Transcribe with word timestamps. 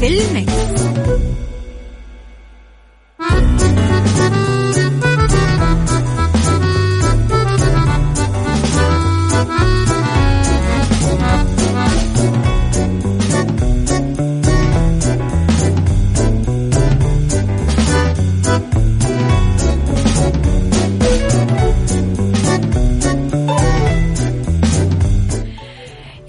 في 0.00 0.06
المكس. 0.06 0.69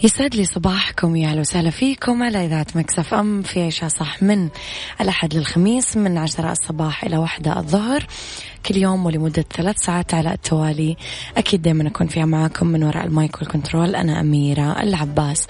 يسعد 0.04 0.36
لي 0.36 0.46
صباحكم 0.46 1.16
يا 1.16 1.30
أهلا 1.30 1.40
وسهلا 1.40 1.70
فيكم 1.70 2.24
على 2.24 2.46
إذاعة 2.46 2.66
Mix 2.76 3.14
FM 3.14 3.42
في 3.42 3.64
عيشها 3.64 3.90
صح 3.90 4.24
من 4.24 4.50
الأحد 5.02 5.34
للخميس 5.34 5.98
من 5.98 6.18
عشرة 6.18 6.52
الصباح 6.52 7.04
إلى 7.04 7.18
واحدة 7.18 7.60
الظهر. 7.60 8.08
كل 8.66 8.78
يوم 8.78 9.06
ولمدة 9.06 9.46
ثلاث 9.56 9.78
ساعات 9.78 10.14
على 10.14 10.34
التوالي. 10.34 10.98
أكيد 11.38 11.62
دائما 11.62 11.88
أكون 11.88 12.08
فيها 12.08 12.26
معاكم 12.26 12.68
من 12.68 12.84
وراء 12.84 13.06
ال 13.06 13.15
mic 13.15 13.42
وال 13.42 13.52
control. 13.52 13.96
أنا 13.96 14.20
أميرة 14.20 14.82
العباس. 14.82 15.48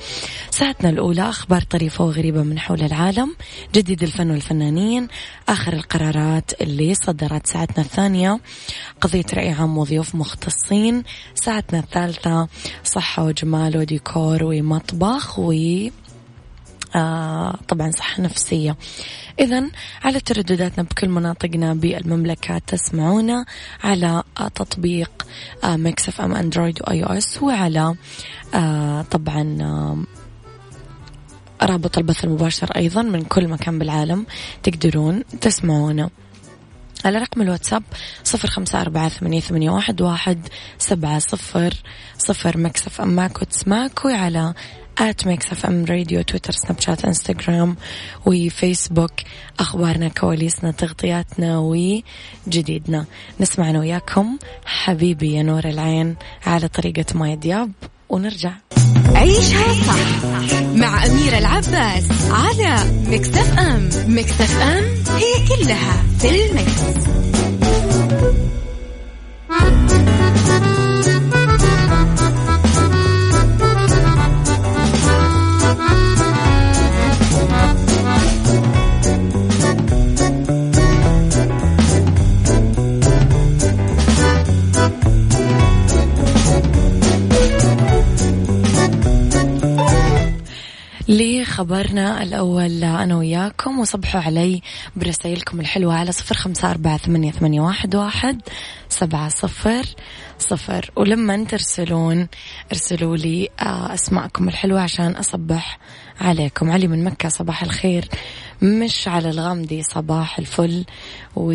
ساعتنا 0.50 0.90
الأولى 0.90 1.30
أخبار 1.30 1.62
طريفة 1.62 2.06
وغريبة 2.06 2.44
من 2.44 2.59
حول 2.59 2.82
العالم. 2.82 3.36
جديد 3.76 4.04
الفن 4.04 4.32
والفنانين. 4.32 5.08
آخر 5.50 5.73
القرارات 5.73 6.62
اللي 6.62 6.94
صدرت 6.95 7.48
ساعتنا 7.48 7.84
الثانية. 7.84 8.39
قضية 9.02 9.26
رأي 9.34 9.50
عام 9.50 9.78
وضيوف 9.78 10.16
مختصين. 10.16 11.04
ساعتنا 11.36 11.80
الثالثة 11.80 12.48
صحة 12.84 13.23
وجمال 13.23 13.78
وديكور 13.78 14.44
ومطبخ 14.44 15.39
و 15.39 15.52
طبعا 17.67 17.92
صحة 17.92 18.22
نفسية. 18.22 18.78
إذا 19.39 19.64
على 20.03 20.20
تردداتنا 20.20 20.84
بكل 20.84 21.09
مناطقنا 21.09 21.73
بالمملكة 21.73 22.58
تسمعونا 22.58 23.45
على 23.83 24.23
آه 24.39 24.48
تطبيق 24.48 25.28
آه 25.64 25.75
Mix 25.75 26.19
FM 26.19 26.36
Android 26.36 26.81
و 26.81 27.03
iOS 27.03 27.44
وعلى 27.44 27.95
آه 28.53 29.02
طبعا 29.02 29.58
آه 29.61 29.98
رابط 31.61 31.98
البث 31.98 32.23
المباشر 32.23 32.71
أيضا 32.76 33.02
من 33.02 33.21
كل 33.21 33.48
مكان 33.48 33.80
بالعالم 33.80 34.26
تقدرون 34.64 35.23
تسمعونا. 35.42 36.10
على 37.05 37.17
رقم 37.17 37.42
الواتساب 37.42 37.83
صفر 38.23 38.48
خمسة 38.48 38.82
أربعة 38.82 39.10
ثمانية, 39.10 39.39
ثمانية 39.39 39.70
واحد, 39.70 40.02
واحد 40.02 40.48
سبعة 40.77 41.20
صفر 41.20 41.73
صفر 42.17 42.58
Mix 42.58 43.02
FM 43.02 43.08
معاك 43.08 43.42
وتسمعك 43.42 44.05
وعلى 44.05 44.54
at 44.98 45.27
Mix 45.27 45.52
FM 45.52 45.86
Radio 45.86 46.21
تويتر 46.21 46.53
سناب 46.53 46.79
شات 46.79 47.05
انستغرام 47.05 47.75
وفيسبوك 48.25 49.11
أخبارنا 49.59 50.07
كواليسنا 50.07 50.71
تغطياتنا 50.71 51.59
وجديدنا. 51.59 53.05
نسمعنا 53.39 53.79
وياكم 53.79 54.37
حبيبي 54.65 55.33
يا 55.33 55.43
نور 55.43 55.65
العين 55.65 56.15
على 56.45 56.67
طريقة 56.67 57.05
عمرو 57.15 57.36
دياب 57.35 57.71
ونرجع. 58.09 58.52
عيشها 59.15 59.73
صح 59.73 60.23
مع 60.75 61.05
أميرة 61.05 61.37
العباس 61.37 62.05
على 62.31 62.75
مكتف 63.08 63.59
أم 63.59 63.89
مكتف 64.08 64.61
أم 64.61 64.83
هي 65.15 65.47
كلها 65.47 66.03
في 66.19 66.45
المكس. 66.45 66.81
لخبرنا 91.61 92.23
الأول 92.23 92.83
أنا 92.83 93.17
وياكم 93.17 93.80
وصبحوا 93.80 94.22
علي 94.22 94.61
برسائلكم 94.95 95.60
الحلوة 95.60 95.94
على 95.94 96.11
صفر 96.11 96.36
خمسة 96.36 96.72
أربعة 96.72 96.98
ثمانية, 96.98 97.32
ثمانية 97.32 97.61
واحد, 97.61 97.95
واحد 97.95 98.42
سبعة 98.89 99.30
صفر 99.30 99.86
صفر. 100.39 100.92
ولما 100.95 101.44
ترسلون 101.44 102.27
ارسلوا 102.71 103.17
لي 103.17 103.50
آه، 103.60 103.94
أسماءكم 103.94 104.48
الحلوة 104.48 104.82
عشان 104.82 105.11
أصبح 105.11 105.80
عليكم. 106.21 106.71
علي 106.71 106.88
من 106.88 107.04
مكة 107.04 107.30
صباح 107.30 107.64
الخير. 107.64 108.10
مش 108.61 109.08
على 109.08 109.30
الغامدي 109.30 109.83
صباح 109.83 110.39
الفل. 110.39 110.86
و 111.36 111.52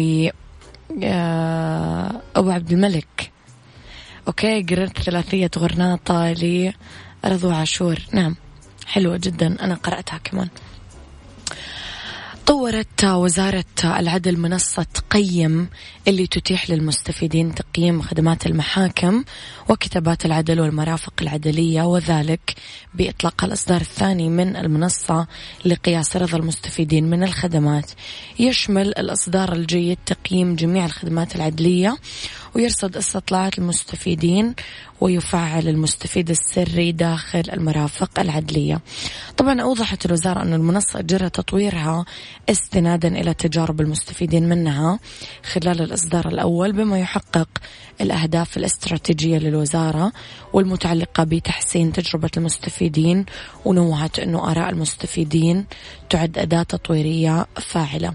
آه، 1.03 2.22
أبو 2.37 2.50
عبد 2.50 2.72
الملك. 2.72 3.33
أوكي 4.28 4.62
قررت 4.62 4.99
ثلاثية 4.99 5.50
غرناطة 5.59 6.33
لرضوى 6.33 7.55
عاشور. 7.55 7.99
نعم. 8.12 8.37
حلوة 8.86 9.16
جدا. 9.16 9.47
أنا 9.64 9.74
قرأتها 9.74 10.19
كمان. 10.19 10.48
طورت 12.47 13.04
وزارة 13.04 13.64
العدل 13.84 14.36
منصة 14.36 14.86
قيم 15.10 15.69
اللي 16.08 16.26
تتيح 16.26 16.70
للمستفيدين 16.70 17.54
تقييم 17.54 18.02
خدمات 18.02 18.47
المحاكم 18.47 19.24
وكتابات 19.69 20.26
العدل 20.26 20.60
والمرافق 20.60 21.12
العدلية 21.22 21.82
وذلك 21.82 22.54
بإطلاق 22.94 23.44
الإصدار 23.44 23.80
الثاني 23.80 24.28
من 24.28 24.56
المنصة 24.56 25.26
لقياس 25.64 26.16
رضا 26.16 26.38
المستفيدين 26.38 27.10
من 27.10 27.22
الخدمات. 27.22 27.91
يشمل 28.38 28.88
الإصدار 28.88 29.53
الجيد 29.53 29.98
تقييم 30.06 30.56
جميع 30.56 30.84
الخدمات 30.84 31.36
العدلية 31.36 31.97
ويرصد 32.56 32.97
استطلاعات 32.97 33.59
المستفيدين 33.59 34.55
ويفعل 35.00 35.69
المستفيد 35.69 36.31
السري 36.31 36.93
داخل 36.93 37.43
المرافق 37.53 38.21
العدلية. 38.21 38.81
طبعا 39.37 39.61
أوضحت 39.61 40.06
الوزارة 40.06 40.43
أن 40.43 40.55
المنصة 40.55 41.00
جرى 41.00 41.31
تطويرها 41.31 42.05
استنادا 42.50 43.09
إلى 43.09 43.34
تجارب 43.34 43.81
المستفيدين 43.81 44.49
منها 44.49 44.99
خلال 45.53 45.83
الإصدار 45.83 46.28
الأول 46.28 46.72
بما 46.72 46.99
يحقق 46.99 47.49
الأهداف 48.00 48.56
الاستراتيجية 48.56 49.39
للوزارة 49.39 50.13
والمتعلقة 50.53 51.25
بتحسين 51.25 51.92
تجربة 51.92 52.30
المستفيدين 52.36 53.27
ونوهت 53.65 54.19
أنه 54.19 54.51
آراء 54.51 54.71
المستفيدين 54.71 55.65
تعد 56.10 56.39
أداة 56.39 56.63
تطويرية 56.63 57.47
فاعلة. 57.57 58.15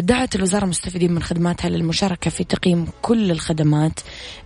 دعت 0.00 0.36
الوزارة 0.36 0.64
المستفيدين 0.64 1.12
من 1.12 1.22
خدماتها 1.22 1.68
للمشاركة 1.68 2.30
في 2.30 2.44
تقييم 2.44 2.86
كل 3.02 3.30
الخدمات 3.30 4.00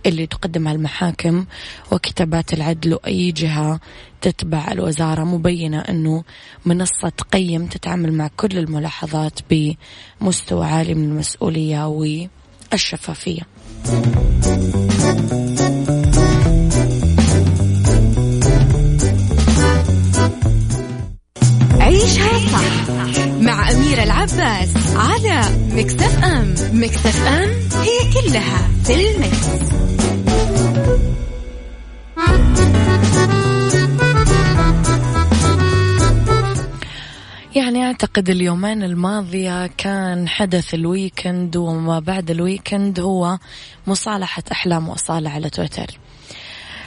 اللي 0.05 0.27
تقدمها 0.27 0.73
المحاكم 0.73 1.45
وكتابات 1.91 2.53
العدل 2.53 2.93
وأي 2.93 3.31
جهة 3.31 3.79
تتبع 4.21 4.71
الوزارة 4.71 5.23
مبينة 5.23 5.79
أنه 5.79 6.23
منصة 6.65 7.11
قيم 7.31 7.65
تتعامل 7.65 8.13
مع 8.13 8.29
كل 8.37 8.57
الملاحظات 8.57 9.39
بمستوى 9.49 10.65
عالي 10.65 10.93
من 10.93 11.03
المسؤولية 11.03 11.87
والشفافية. 11.87 13.41
أعتقد 38.17 38.29
اليومين 38.29 38.83
الماضية 38.83 39.67
كان 39.67 40.27
حدث 40.27 40.73
ال 40.73 40.83
weekend 40.83 41.55
وما 41.55 41.99
بعد 41.99 42.31
ال 42.31 42.39
weekend 42.39 42.99
هو 42.99 43.37
مصالحة 43.87 44.43
أحلام 44.51 44.89
وأصالة 44.89 45.29
على 45.29 45.49
تويتر. 45.49 45.99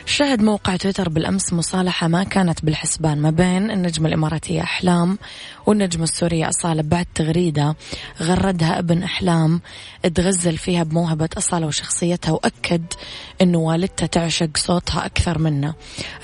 شهد 0.07 0.43
موقع 0.43 0.77
تويتر 0.77 1.09
بالأمس 1.09 1.53
مصالحة 1.53 2.09
ما 2.09 2.25
كانت 2.25 2.65
بالحسبان 2.65 3.19
ما 3.19 3.31
بين 3.31 3.71
النجمة 3.71 4.09
الإماراتية 4.09 4.63
أحلام 4.63 5.19
والنجمة 5.67 6.03
السورية 6.03 6.49
أصالة. 6.49 6.83
بعد 6.83 7.07
تغريدة 7.15 7.77
غردها 8.23 8.79
ابن 8.79 9.03
أحلام 9.03 9.61
تغزل 10.15 10.59
فيها 10.59 10.83
بموهبة 10.83 11.29
أصالة 11.39 11.67
وشخصيتها 11.67 12.33
وأكد 12.33 12.85
أنه 13.43 13.59
والدتها 13.59 14.07
تعشق 14.07 14.57
صوتها 14.57 15.07
أكثر 15.07 15.39
منه. 15.39 15.75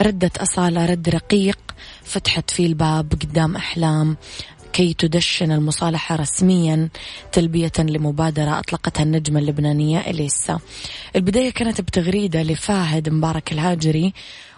ردت 0.02 0.38
أصالة 0.38 0.86
رد 0.86 1.08
رقيق 1.08 1.58
فتحت 2.02 2.50
فيه 2.50 2.66
الباب 2.66 3.12
قدام 3.12 3.56
أحلام. 3.56 4.16
كي 4.76 4.94
تدشن 4.94 5.52
المصالحة 5.52 6.16
رسميا 6.16 6.88
تلبية 7.32 7.72
لمبادرة 7.78 8.58
أطلقتها 8.58 9.02
النجمة 9.02 9.40
اللبنانية 9.40 10.00
إليسا. 10.00 10.58
البداية 11.16 11.50
كانت 11.50 11.80
بتغريدة 11.80 12.42
لفاهد 12.42 13.08
مبارك 13.08 13.52
الهاجري 13.52 14.12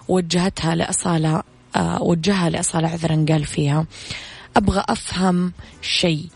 وجهتها 0.09 0.75
لأصالة 0.75 1.43
آه 1.77 2.03
وجهها 2.03 2.51
لأصالة 2.51 2.89
عذرا 2.89 3.25
قال 3.29 3.45
فيها 3.45 3.87
أبغى 4.57 4.85
أفهم 4.89 5.53
شيء. 5.83 6.27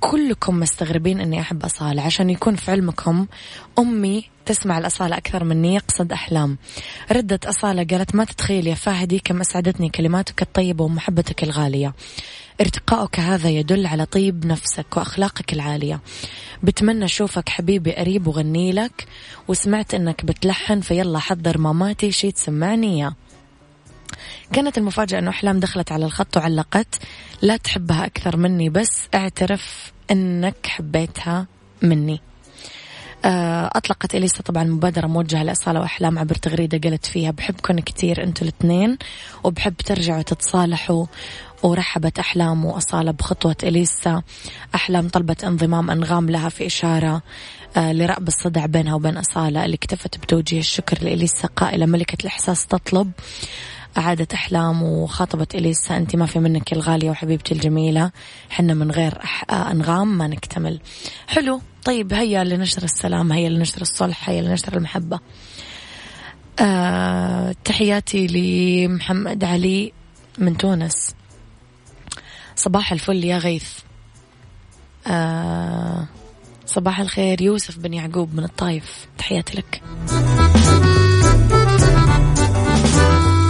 كلكم 0.00 0.60
مستغربين 0.60 1.20
إني 1.20 1.40
أحب 1.40 1.64
أصالة. 1.64 2.02
عشان 2.02 2.30
يكون 2.30 2.56
في 2.56 2.70
علمكم 2.70 3.26
أمي 3.78 4.24
تسمع 4.46 4.78
الأصالة 4.78 5.16
أكثر 5.16 5.44
مني 5.44 5.74
يقصد 5.74 6.12
أحلام. 6.12 6.58
ردت 7.12 7.46
أصالة 7.46 7.84
قالت 7.84 8.14
ما 8.14 8.24
تتخيل 8.24 8.66
يا 8.66 8.74
فاهدي 8.74 9.18
كم 9.18 9.40
أسعدتني 9.40 9.88
كلماتك 9.88 10.42
الطيبة 10.42 10.84
ومحبتك 10.84 11.42
الغالية. 11.44 11.94
ارتقاؤك 12.60 13.20
هذا 13.20 13.48
يدل 13.48 13.86
على 13.86 14.06
طيب 14.06 14.46
نفسك 14.46 14.96
وأخلاقك 14.96 15.52
العالية. 15.52 16.00
بتمنى 16.62 17.04
أشوفك 17.04 17.48
حبيبي 17.48 17.92
قريب 17.92 18.26
وغني 18.26 18.72
لك 18.72 19.06
وسمعت 19.48 19.94
إنك 19.94 20.24
بتلحن 20.24 20.80
فيلا 20.80 21.18
حضر 21.18 21.58
ماماتي 21.58 22.12
شي 22.12 22.32
تسمعني 22.32 22.94
إياه. 22.94 23.14
كانت 24.52 24.78
المفاجأة 24.78 25.18
أنه 25.18 25.30
أحلام 25.30 25.60
دخلت 25.60 25.92
على 25.92 26.04
الخط 26.04 26.36
وعلقت. 26.36 26.94
لا 27.42 27.56
تحبها 27.56 28.06
أكثر 28.06 28.36
مني 28.36 28.68
بس 28.68 29.08
اعترف 29.14 29.92
أنك 30.10 30.66
حبيتها 30.66 31.46
مني. 31.82 32.20
أطلقت 33.24 34.14
إليسا 34.14 34.42
طبعا 34.42 34.64
مبادرة 34.64 35.06
موجهة 35.06 35.42
لأصالة 35.42 35.80
وأحلام 35.80 36.18
عبر 36.18 36.34
تغريدة 36.34 36.78
قالت 36.78 37.06
فيها 37.06 37.30
بحبكم 37.30 37.78
كثير 37.78 38.22
أنتوا 38.22 38.42
الاثنين 38.42 38.98
وبحب 39.44 39.74
ترجعوا 39.76 40.22
تتصالحوا 40.22 41.06
ورحبت 41.62 42.18
أحلام 42.18 42.64
وأصالة 42.64 43.10
بخطوة 43.10 43.56
إليسا. 43.62 44.22
أحلام 44.74 45.08
طلبت 45.08 45.44
انضمام 45.44 45.90
أنغام 45.90 46.30
لها 46.30 46.48
في 46.48 46.66
إشارة 46.66 47.22
آه، 47.76 47.92
لرأب 47.92 48.28
الصدع 48.28 48.66
بينها 48.66 48.94
وبين 48.94 49.16
أصالة 49.16 49.64
اللي 49.64 49.74
اكتفت 49.74 50.18
بتوجيه 50.18 50.58
الشكر 50.58 51.04
لإليسا 51.04 51.48
قائلة 51.56 51.86
ملكة 51.86 52.16
الإحساس 52.22 52.66
تطلب. 52.66 53.10
أعادت 53.98 54.32
أحلام 54.32 54.82
وخاطبت 54.82 55.54
إليسا 55.54 55.96
أنت 55.96 56.16
ما 56.16 56.26
في 56.26 56.38
منك 56.38 56.72
الغالية 56.72 57.10
وحبيبتي 57.10 57.54
الجميلة. 57.54 58.10
حنا 58.50 58.74
من 58.74 58.90
غير 58.90 59.22
أح... 59.24 59.44
آه، 59.50 59.70
أنغام 59.70 60.18
ما 60.18 60.26
نكتمل. 60.26 60.80
حلو. 61.26 61.60
طيب 61.84 62.12
هيا 62.12 62.44
لنشر 62.44 62.82
السلام 62.82 63.32
هيا 63.32 63.48
لنشر 63.48 63.82
الصلح 63.82 64.30
هيا 64.30 64.42
لنشر 64.42 64.76
المحبة. 64.76 65.20
أه... 66.60 67.54
تحياتي 67.64 68.26
لمحمد 68.26 69.44
علي 69.44 69.92
من 70.38 70.56
تونس. 70.56 71.14
صباح 72.56 72.92
الفل 72.92 73.24
يا 73.24 73.38
غيث. 73.38 73.70
أه... 75.06 76.08
صباح 76.66 77.00
الخير 77.00 77.42
يوسف 77.42 77.78
بن 77.78 77.94
يعقوب 77.94 78.34
من 78.34 78.44
الطايف. 78.44 79.06
تحياتي 79.18 79.56
لك. 79.58 79.82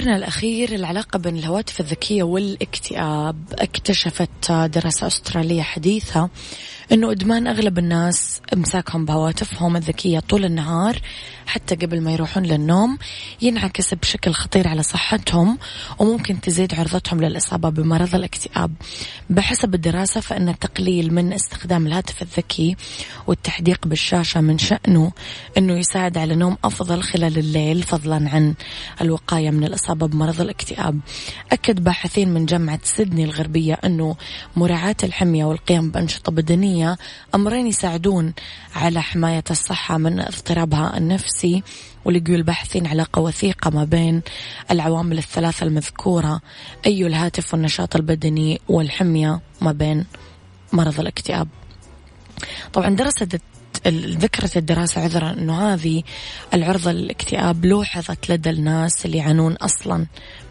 خبرنا 0.00 0.16
الأخير 0.16 0.74
العلاقة 0.74 1.18
بين 1.18 1.36
الهواتف 1.36 1.80
الذكية 1.80 2.22
والاكتئاب. 2.22 3.36
اكتشفت 3.52 4.52
دراسة 4.52 5.06
أسترالية 5.06 5.62
حديثة 5.62 6.28
أنه 6.92 7.10
إدمان 7.12 7.46
أغلب 7.46 7.78
الناس 7.78 8.40
إمساكهم 8.54 9.04
بهواتفهم 9.04 9.76
الذكية 9.76 10.20
طول 10.20 10.44
النهار 10.44 11.00
حتى 11.46 11.74
قبل 11.74 12.00
ما 12.00 12.12
يروحون 12.12 12.42
للنوم 12.42 12.98
ينعكس 13.42 13.94
بشكل 13.94 14.32
خطير 14.32 14.68
على 14.68 14.82
صحتهم 14.82 15.58
وممكن 15.98 16.40
تزيد 16.40 16.74
عرضتهم 16.74 17.20
للإصابة 17.20 17.68
بمرض 17.68 18.14
الاكتئاب. 18.14 18.72
بحسب 19.30 19.74
الدراسة 19.74 20.20
فإن 20.20 20.48
التقليل 20.48 21.14
من 21.14 21.32
استخدام 21.32 21.86
الهاتف 21.86 22.22
الذكي 22.22 22.76
والتحديق 23.26 23.86
بالشاشة 23.86 24.40
من 24.40 24.58
شأنه 24.58 25.12
أنه 25.58 25.78
يساعد 25.78 26.18
على 26.18 26.34
نوم 26.34 26.56
أفضل 26.64 27.02
خلال 27.02 27.38
الليل 27.38 27.82
فضلا 27.82 28.30
عن 28.30 28.54
الوقاية 29.00 29.50
من 29.50 29.64
الإصابة 29.64 30.06
بمرض 30.06 30.40
الاكتئاب. 30.40 31.00
أكد 31.52 31.84
باحثين 31.84 32.28
من 32.28 32.46
جامعة 32.46 32.80
سيدني 32.82 33.24
الغربية 33.24 33.74
أنه 33.74 34.16
مراعاة 34.56 34.96
الحمية 35.02 35.44
والقيام 35.44 35.90
بأنشطة 35.90 36.32
بدنية 36.32 36.79
أمرين 37.34 37.66
يساعدون 37.66 38.34
على 38.74 39.02
حماية 39.02 39.44
الصحة 39.50 39.98
من 39.98 40.20
اضطرابها 40.20 40.96
النفسي 40.96 41.62
ولقوا 42.04 42.34
الباحثين 42.34 42.86
علاقة 42.86 43.20
وثيقة 43.20 43.70
ما 43.70 43.84
بين 43.84 44.22
العوامل 44.70 45.18
الثلاثة 45.18 45.66
المذكورة 45.66 46.40
أي 46.86 47.06
الهاتف 47.06 47.54
والنشاط 47.54 47.96
البدني 47.96 48.60
والحمية 48.68 49.40
ما 49.60 49.72
بين 49.72 50.06
مرض 50.72 51.00
الاكتئاب. 51.00 51.48
طبعا 52.72 52.88
درست 52.88 53.40
ذكرت 53.86 54.56
الدراسة 54.56 55.00
عذرا 55.00 55.30
أنه 55.30 55.74
هذه 55.74 56.02
العرضة 56.54 56.92
للاكتئاب 56.92 57.64
لوحظت 57.64 58.30
لدى 58.30 58.50
الناس 58.50 59.06
اللي 59.06 59.18
يعانون 59.18 59.52
أصلا 59.52 60.06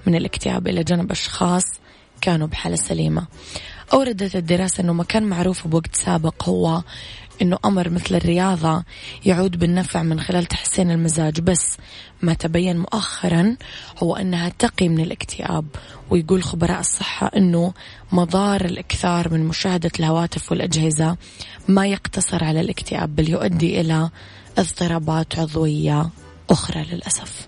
من 0.08 0.16
الاكتئاب 0.16 0.68
إلى 0.68 0.84
جانب 0.84 1.12
أشخاص 1.12 1.64
كانوا 2.22 2.48
بحالة 2.48 2.76
سليمة. 2.76 3.28
أوردت 3.94 4.36
الدراسة 4.36 4.82
أنه 4.82 4.94
مكان 4.94 5.24
معروف 5.24 5.68
بوقت 5.68 5.96
سابق 5.96 6.44
هو 6.44 6.84
أنه 7.42 7.58
أمر 7.66 7.90
مثل 7.90 8.16
الرياضة 8.16 8.84
يعود 9.26 9.60
بالنفع 9.60 10.04
من 10.04 10.20
خلال 10.20 10.46
تحسين 10.46 10.92
المزاج 10.92 11.40
بس 11.40 11.78
ما 12.22 12.34
تبين 12.34 12.78
مؤخرا 12.78 13.56
هو 14.04 14.16
أنها 14.16 14.50
تقي 14.50 14.90
من 14.90 15.00
الاكتئاب 15.00 15.66
ويقول 16.10 16.44
خبراء 16.44 16.80
الصحة 16.80 17.32
أنه 17.38 17.74
مضار 18.12 18.66
الإكثار 18.66 19.34
من 19.34 19.46
مشاهدة 19.46 19.92
الهواتف 20.00 20.52
والأجهزة 20.52 21.18
ما 21.68 21.88
يقتصر 21.88 22.44
على 22.44 22.62
الاكتئاب 22.62 23.16
بل 23.16 23.30
يؤدي 23.30 23.82
إلى 23.82 24.10
اضطرابات 24.58 25.40
عضوية 25.40 26.10
أخرى 26.50 26.84
للأسف. 26.84 27.48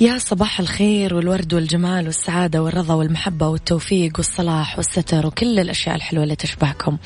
يا 0.00 0.18
صباح 0.18 0.60
الخير 0.60 1.14
والورد 1.14 1.54
والجمال 1.54 2.06
والسعادة 2.06 2.62
والرضا 2.62 2.94
والمحبة 2.94 3.48
والتوفيق 3.48 4.12
والصلاح 4.16 4.76
والستر 4.76 5.26
وكل 5.26 5.58
الأشياء 5.58 5.96
الحلوة 5.96 6.22
اللي 6.22 6.36
تشبهكم. 6.36 6.96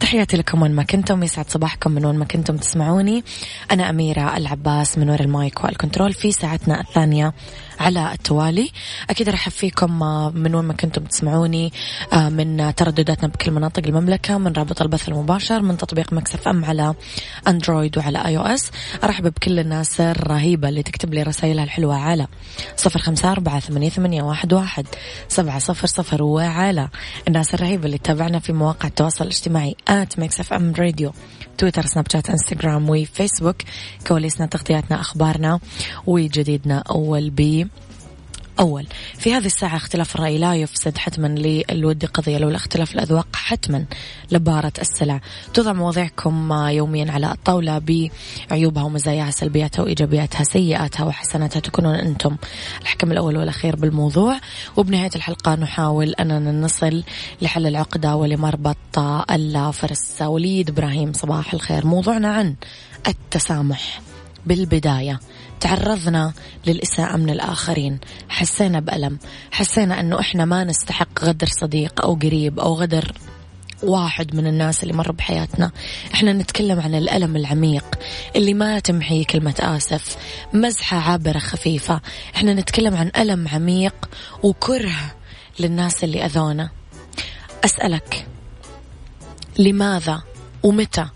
تحياتي 0.00 0.36
لكم 0.36 0.62
وين 0.62 0.72
ما 0.72 0.82
كنتم 0.82 1.22
يسعد 1.22 1.50
صباحكم 1.50 1.90
من 1.90 2.04
وين 2.04 2.16
ما 2.18 2.24
كنتم 2.24 2.56
تسمعوني. 2.56 3.24
أنا 3.70 3.90
أميرة 3.90 4.36
العباس 4.36 4.98
من 4.98 5.10
وراء 5.10 5.22
المايك 5.22 5.64
والكنترول 5.64 6.12
في 6.12 6.32
ساعتنا 6.32 6.80
الثانية. 6.80 7.32
على 7.80 8.12
التوالي. 8.12 8.70
أكيد 9.10 9.28
رحب 9.28 9.52
فيكم 9.52 10.02
آه، 10.02 10.30
من 10.30 10.54
وين 10.54 10.64
ما 10.64 10.72
كنتم 10.72 11.04
تسمعوني 11.04 11.72
آه، 12.12 12.28
من 12.28 12.74
تردداتنا 12.74 13.28
بكل 13.28 13.50
مناطق 13.50 13.82
المملكة 13.86 14.38
من 14.38 14.52
رابط 14.52 14.82
البث 14.82 15.08
المباشر 15.08 15.62
من 15.62 15.76
تطبيق 15.76 16.12
ميكس 16.12 16.48
FM 16.48 16.64
على 16.64 16.94
Android 17.48 17.98
وعلى 17.98 18.26
iOS 18.26 18.70
أرحب 19.04 19.24
بكل 19.24 19.58
الناس 19.58 20.00
الرهيبة 20.00 20.68
اللي 20.68 20.82
تكتب 20.82 21.14
لي 21.14 21.22
رسائلها 21.22 21.64
الحلوة 21.64 21.96
على 21.96 22.26
صفر 22.76 22.98
خمسة 22.98 23.32
أربعة 23.32 23.60
ثمانية, 23.60 23.88
ثمانية 23.88 24.22
واحد, 24.22 24.52
واحد 24.52 24.86
سبعة 25.28 25.58
صفر 25.58 25.86
صفر 25.86 26.22
وعلى. 26.22 26.88
الناس 27.28 27.54
الرهيبة 27.54 27.86
اللي 27.86 27.98
تتابعنا 27.98 28.38
في 28.38 28.52
مواقع 28.52 28.88
التواصل 28.88 29.24
الاجتماعي 29.24 29.76
at 29.88 30.18
ميكس 30.18 30.52
FM 30.52 30.74
Radio 30.78 31.12
تويتر 31.58 31.86
سناب 31.86 32.06
شات 32.12 32.30
إنستغرام 32.30 32.90
وفيسبوك. 32.90 33.56
كواليسنا 34.06 34.46
تغطياتنا 34.46 35.00
أخبارنا 35.00 35.60
وجديدنا 36.06 36.78
أول 36.90 37.30
بأول 37.30 38.86
في 39.18 39.34
هذه 39.34 39.46
الساعة 39.46 39.76
اختلاف 39.76 40.14
الرأي 40.14 40.38
لا 40.38 40.54
يفسد 40.54 40.98
حتما 40.98 41.26
للود 41.26 42.04
قضية 42.04 42.38
لولا 42.38 42.56
اختلاف 42.56 42.94
الأذواق 42.94 43.36
حتما 43.36 43.84
لبارت 44.32 44.72
السلع. 44.80 45.20
توضع 45.54 45.72
مواضيعكم 45.72 46.52
يوميا 46.52 47.12
على 47.12 47.32
الطاولة 47.32 47.78
بعيوبها 48.50 48.82
ومزاياها 48.82 49.30
سلبياتها 49.30 49.82
وإيجابياتها 49.82 50.44
سيئاتها 50.44 51.04
وحسناتها 51.04 51.60
تكونون 51.60 51.94
أنتم 51.94 52.36
الحكم 52.82 53.12
الأول 53.12 53.36
والأخير 53.36 53.76
بالموضوع. 53.76 54.40
وبنهاية 54.76 55.10
الحلقة 55.16 55.54
نحاول 55.54 56.14
أننا 56.14 56.52
نصل 56.52 57.04
لحل 57.42 57.66
العقدة 57.66 58.16
ولمربط 58.16 58.98
الفرس 59.30 60.22
وليد 60.22 60.68
إبراهيم. 60.68 61.12
صباح 61.12 61.54
الخير. 61.54 61.86
موضوعنا 61.86 62.28
عن 62.28 62.54
التسامح 63.08 64.00
بالبداية. 64.46 65.20
تعرضنا 65.60 66.32
للإساءة 66.66 67.16
من 67.16 67.30
الآخرين. 67.30 67.98
حسينا 68.28 68.80
بألم. 68.80 69.18
حسينا 69.52 70.00
أنه 70.00 70.20
إحنا 70.20 70.44
ما 70.44 70.64
نستحق 70.64 71.24
غدر 71.24 71.46
صديق 71.46 72.04
أو 72.04 72.14
قريب 72.14 72.60
أو 72.60 72.74
غدر 72.74 73.12
واحد 73.82 74.34
من 74.34 74.46
الناس 74.46 74.82
اللي 74.82 74.94
مروا 74.94 75.14
بحياتنا. 75.14 75.70
إحنا 76.14 76.32
نتكلم 76.32 76.80
عن 76.80 76.94
الألم 76.94 77.36
العميق 77.36 77.84
اللي 78.36 78.54
ما 78.54 78.78
تمحي 78.78 79.24
كلمة 79.24 79.54
آسف. 79.60 80.16
مزحة 80.52 80.96
عابرة 80.96 81.38
خفيفة. 81.38 82.00
إحنا 82.36 82.54
نتكلم 82.54 82.96
عن 82.96 83.10
ألم 83.16 83.48
عميق 83.48 84.08
وكره 84.42 85.14
للناس 85.60 86.04
اللي 86.04 86.24
أذونا. 86.24 86.70
أسألك 87.64 88.26
لماذا 89.58 90.22
ومتى 90.62 91.06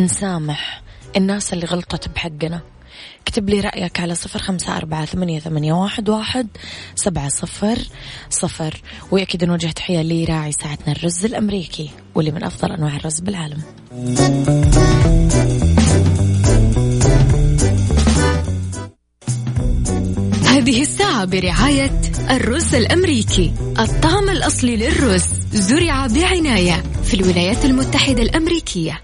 نسامح 0.00 0.82
الناس 1.16 1.52
اللي 1.52 1.66
غلطت 1.66 2.08
بحقنا؟ 2.08 2.60
اكتب 3.22 3.48
لي 3.48 3.60
رأيك 3.60 4.00
على 4.00 4.14
صفر 4.14 4.38
خمسة 4.38 4.76
أربعة 4.76 5.04
ثمانية, 5.04 5.40
ثمانية 5.40 5.72
واحد, 5.72 6.08
واحد 6.08 6.48
سبعة 6.94 7.28
صفر 7.28 7.78
صفر. 8.30 8.80
وأكيد 9.10 9.44
نوجه 9.44 9.66
تحية 9.66 10.02
لراعي 10.02 10.52
ساعتنا 10.52 10.92
الرز 10.92 11.24
الأمريكي 11.24 11.90
واللي 12.14 12.30
من 12.30 12.44
أفضل 12.44 12.72
أنواع 12.72 12.96
الرز 12.96 13.20
بالعالم. 13.20 13.62
هذه 20.46 20.82
الساعة 20.82 21.24
برعاية 21.24 22.00
الرز 22.30 22.74
الأمريكي. 22.74 23.52
الطعم 23.78 24.30
الأصلي 24.30 24.76
للرز 24.76 25.24
زرع 25.52 26.06
بعناية 26.06 26.82
في 27.04 27.14
الولايات 27.14 27.64
المتحدة 27.64 28.22
الأمريكية. 28.22 29.02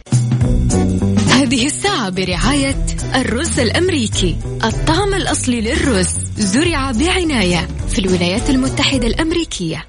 هذه 1.29 1.67
الساعة 1.67 1.92
برعاية 2.11 2.87
الرز 3.15 3.61
الأمريكي. 3.61 4.37
الطعم 4.65 5.15
الأصلي 5.15 5.61
للرز 5.61 6.09
زرع 6.39 6.91
بعناية 6.91 7.69
في 7.89 7.99
الولايات 7.99 8.51
المتحدة 8.51 9.07
الأمريكية. 9.07 9.87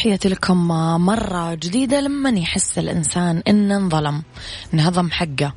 تحياتي 0.00 0.28
لكم 0.28 0.68
مرة 1.04 1.54
جديدة 1.54 2.00
لما 2.00 2.30
يحس 2.30 2.78
الإنسان 2.78 3.42
إنه 3.48 3.76
انظلم. 3.76 4.22
انهضم 4.74 5.10
حقه. 5.10 5.54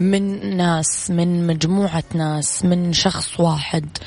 من 0.00 0.56
ناس 0.56 1.10
من 1.10 1.46
مجموعة 1.46 2.04
ناس 2.14 2.64
من 2.64 2.92
شخص 2.92 3.40
واحد. 3.40 3.98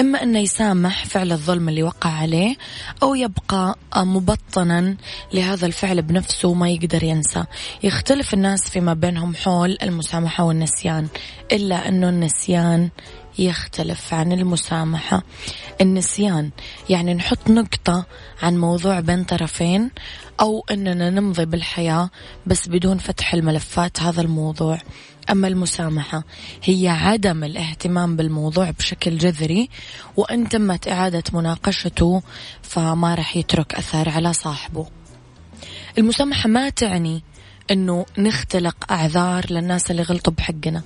إما 0.00 0.22
أنه 0.22 0.38
يسامح 0.38 1.04
فعل 1.04 1.32
الظلم 1.32 1.68
اللي 1.68 1.82
وقع 1.82 2.10
عليه 2.10 2.56
أو 3.02 3.14
يبقى 3.14 3.76
مبطنا 3.96 4.96
لهذا 5.34 5.66
الفعل 5.66 6.02
بنفسه 6.02 6.48
وما 6.48 6.70
يقدر 6.70 7.02
ينسى. 7.02 7.44
يختلف 7.82 8.34
الناس 8.34 8.70
فيما 8.70 8.94
بينهم 8.94 9.34
حول 9.34 9.78
المسامحة 9.82 10.44
والنسيان. 10.44 11.08
إلا 11.52 11.88
أنه 11.88 12.08
النسيان 12.08 12.88
يختلف 13.38 14.14
عن 14.14 14.32
المسامحة. 14.32 15.22
النسيان 15.80 16.50
يعني 16.88 17.14
نحط 17.14 17.50
نقطة 17.50 18.06
عن 18.42 18.58
موضوع 18.58 19.00
بين 19.00 19.24
طرفين 19.24 19.90
أو 20.40 20.64
أننا 20.70 21.10
نمضي 21.10 21.44
بالحياة 21.44 22.10
بس 22.46 22.68
بدون 22.68 22.98
فتح 22.98 23.34
الملفات 23.34 24.00
هذا 24.00 24.20
الموضوع. 24.20 24.78
أما 25.30 25.48
المسامحة 25.48 26.24
هي 26.64 26.88
عدم 26.88 27.44
الاهتمام 27.44 28.16
بالموضوع 28.16 28.70
بشكل 28.70 29.18
جذري 29.18 29.68
وإن 30.16 30.48
تمت 30.48 30.88
إعادة 30.88 31.22
مناقشته 31.32 32.22
فما 32.62 33.14
رح 33.14 33.36
يترك 33.36 33.74
أثر 33.74 34.08
على 34.08 34.32
صاحبه. 34.32 34.86
المسامحة 35.98 36.48
ما 36.48 36.68
تعني 36.68 37.22
إنه 37.70 38.06
نختلق 38.18 38.92
أعذار 38.92 39.46
للناس 39.50 39.90
اللي 39.90 40.02
غلطوا 40.02 40.32
بحقنا. 40.32 40.82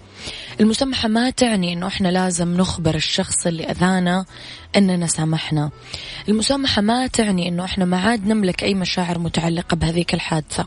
المسامحه 0.61 1.09
ما 1.09 1.31
تعني 1.31 1.73
إنه 1.73 1.87
إحنا 1.87 2.09
لازم 2.09 2.57
نخبر 2.57 2.95
الشخص 2.95 3.47
اللي 3.47 3.65
أذانا 3.65 4.25
إننا 4.77 5.07
سامحنا. 5.07 5.71
المسامحه 6.29 6.83
ما 6.83 7.07
تعني 7.07 7.49
إنه 7.49 7.65
إحنا 7.65 7.85
ما 7.85 8.01
عاد 8.01 8.27
نملك 8.27 8.63
أي 8.63 8.75
مشاعر 8.75 9.19
متعلقة 9.19 9.75
بهذيك 9.75 10.15
الحادثة. 10.15 10.67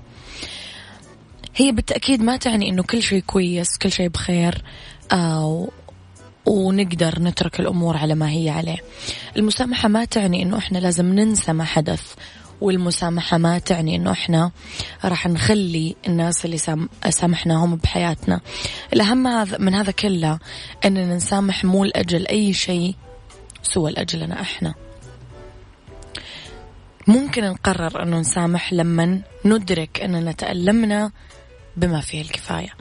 هي 1.55 1.71
بالتأكيد 1.71 2.21
ما 2.21 2.37
تعني 2.37 2.69
إنه 2.69 2.83
كل 2.83 3.01
شيء 3.01 3.19
كويس 3.19 3.77
كل 3.77 3.91
شيء 3.91 4.07
بخير 4.07 4.63
آه 5.11 5.67
ونقدر 6.45 7.19
نترك 7.19 7.59
الأمور 7.59 7.97
على 7.97 8.15
ما 8.15 8.29
هي 8.29 8.49
عليه. 8.49 8.77
المسامحة 9.37 9.87
ما 9.87 10.05
تعني 10.05 10.43
إنه 10.43 10.57
إحنا 10.57 10.77
لازم 10.77 11.05
ننسى 11.05 11.53
ما 11.53 11.63
حدث. 11.63 12.13
والمسامحة 12.61 13.37
ما 13.37 13.59
تعني 13.59 13.95
أنه 13.95 14.11
إحنا 14.11 14.51
راح 15.05 15.27
نخلي 15.27 15.95
الناس 16.07 16.45
اللي 16.45 16.57
سامحناهم 17.09 17.75
بحياتنا. 17.75 18.41
الأهم 18.93 19.23
من 19.61 19.75
هذا 19.75 19.91
كله 19.91 20.39
أننا 20.85 21.15
نسامح 21.15 21.65
مو 21.65 21.85
لأجل 21.85 22.27
أي 22.27 22.53
شيء 22.53 22.95
سوى 23.63 23.91
لأجلنا 23.91 24.41
إحنا. 24.41 24.73
ممكن 27.07 27.43
نقرر 27.43 28.03
أنه 28.03 28.19
نسامح 28.19 28.73
لما 28.73 29.21
ندرك 29.45 30.01
أننا 30.01 30.31
تألمنا 30.31 31.11
بما 31.77 32.01
فيه 32.01 32.21
الكفاية. 32.21 32.73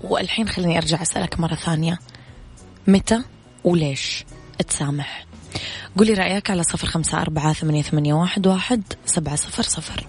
والحين 0.00 0.48
خليني 0.48 0.78
أرجع 0.78 1.02
أسألك 1.02 1.40
مرة 1.40 1.54
ثانية. 1.54 1.98
متى 2.86 3.22
وليش 3.64 4.24
تسامح؟ 4.68 5.24
قولي 5.98 6.14
رأيك 6.14 6.50
على 6.50 6.62
صفر 6.62 6.86
خمسة 6.86 7.20
أربعة 7.20 7.52
ثمانية, 7.52 7.82
ثمانية 7.82 8.14
واحد, 8.14 8.46
واحد 8.46 8.82
سبعة 9.06 9.36
صفر 9.36 9.62
صفر. 9.62 10.06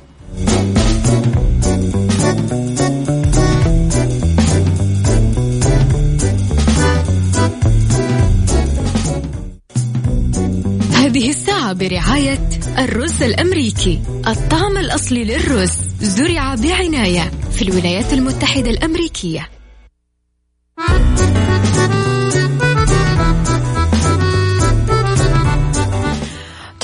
هذه 10.93 11.29
الساعة 11.29 11.74
برعاية 11.74 12.50
الرز 12.77 13.24
الأمريكي. 13.24 14.01
الطعم 14.27 14.77
الأصلي 14.77 15.24
للرز 15.24 15.71
زرع 16.01 16.55
بعناية 16.55 17.31
في 17.51 17.62
الولايات 17.62 18.13
المتحدة 18.13 18.69
الأمريكية. 18.69 19.50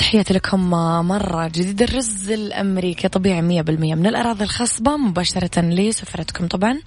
تحياتي 0.08 0.34
لكم 0.34 0.70
مرة 1.08 1.48
جديد 1.48 1.82
الرز 1.82 2.30
الأمريكي 2.30 3.08
طبيعي 3.08 3.42
مية 3.42 3.62
بالمية. 3.62 3.94
من 3.94 4.06
الأراضي 4.06 4.44
الخصبة 4.44 4.96
مباشرة 4.96 5.60
لسفرتكم 5.60 6.46
طبعا. 6.46 6.80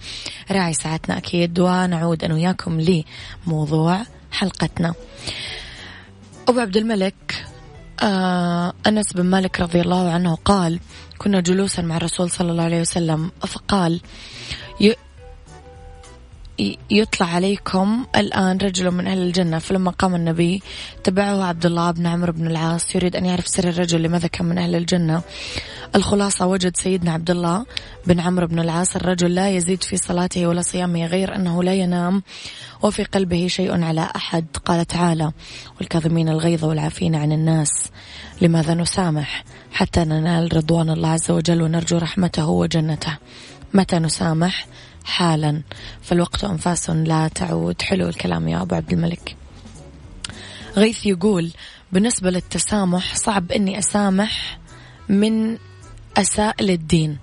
راعي 0.51 0.73
ساعتنا 0.73 1.17
أكيد 1.17 1.59
ونعود 1.59 2.23
أنا 2.23 2.33
وياكم 2.33 2.81
لموضوع 3.47 4.01
حلقتنا. 4.31 4.93
أبو 6.47 6.59
عبد 6.59 6.77
الملك 6.77 7.45
آه 8.03 8.73
أنس 8.87 9.13
بن 9.13 9.25
مالك 9.25 9.61
رضي 9.61 9.81
الله 9.81 10.11
عنه 10.11 10.35
قال 10.35 10.79
كنا 11.17 11.39
جلوسا 11.41 11.81
مع 11.81 11.97
الرسول 11.97 12.31
صلى 12.31 12.51
الله 12.51 12.63
عليه 12.63 12.81
وسلم 12.81 13.31
فقال 13.47 14.01
يطلع 16.91 17.27
عليكم 17.27 18.05
الآن 18.15 18.57
رجل 18.57 18.91
من 18.91 19.07
أهل 19.07 19.17
الجنة 19.17 19.59
فلما 19.59 19.91
قام 19.91 20.15
النبي 20.15 20.61
تبعه 21.03 21.43
عبد 21.43 21.65
الله 21.65 21.91
بن 21.91 22.07
عمرو 22.07 22.33
بن 22.33 22.47
العاص 22.47 22.95
يريد 22.95 23.15
أن 23.15 23.25
يعرف 23.25 23.47
سر 23.47 23.69
الرجل 23.69 24.01
لماذا 24.01 24.27
كان 24.27 24.45
من 24.45 24.57
أهل 24.57 24.75
الجنة. 24.75 25.21
الخلاصة 25.95 26.45
وجد 26.45 26.77
سيدنا 26.77 27.11
عبد 27.11 27.31
الله 27.31 27.65
بن 28.07 28.19
عمرو 28.19 28.47
بن 28.47 28.59
العاص 28.59 28.95
الرجل 28.95 29.35
لا 29.35 29.49
يزيد 29.49 29.83
في 29.83 29.97
صلاته 29.97 30.47
ولا 30.47 30.61
صيامه 30.61 31.05
غير 31.05 31.35
أنه 31.35 31.63
لا 31.63 31.73
ينام 31.73 32.23
وفي 32.81 33.03
قلبه 33.03 33.47
شيء 33.47 33.83
على 33.83 34.09
أحد 34.15 34.45
قال 34.65 34.85
تعالى 34.85 35.31
والكاظمين 35.77 36.29
الغيظ 36.29 36.65
والعافين 36.65 37.15
عن 37.15 37.31
الناس 37.31 37.89
لماذا 38.41 38.73
نسامح 38.73 39.43
حتى 39.71 39.99
ننال 39.99 40.57
رضوان 40.57 40.89
الله 40.89 41.09
عز 41.09 41.31
وجل 41.31 41.61
ونرجو 41.61 41.97
رحمته 41.97 42.49
وجنته؟ 42.49 43.17
متى 43.73 43.99
نسامح؟ 43.99 44.67
حالا. 45.05 45.61
فالوقت 46.01 46.43
أنفاس 46.43 46.89
لا 46.89 47.27
تعود. 47.27 47.81
حلو 47.81 48.07
الكلام 48.07 48.47
يا 48.47 48.61
أبو 48.61 48.75
عبد 48.75 48.93
الملك. 48.93 49.35
غيث 50.77 51.05
يقول 51.05 51.51
بالنسبة 51.91 52.29
للتسامح 52.29 53.15
صعب 53.15 53.51
أني 53.51 53.79
أسامح 53.79 54.59
من 55.09 55.57
أساء 56.17 56.63
للدين 56.63 57.17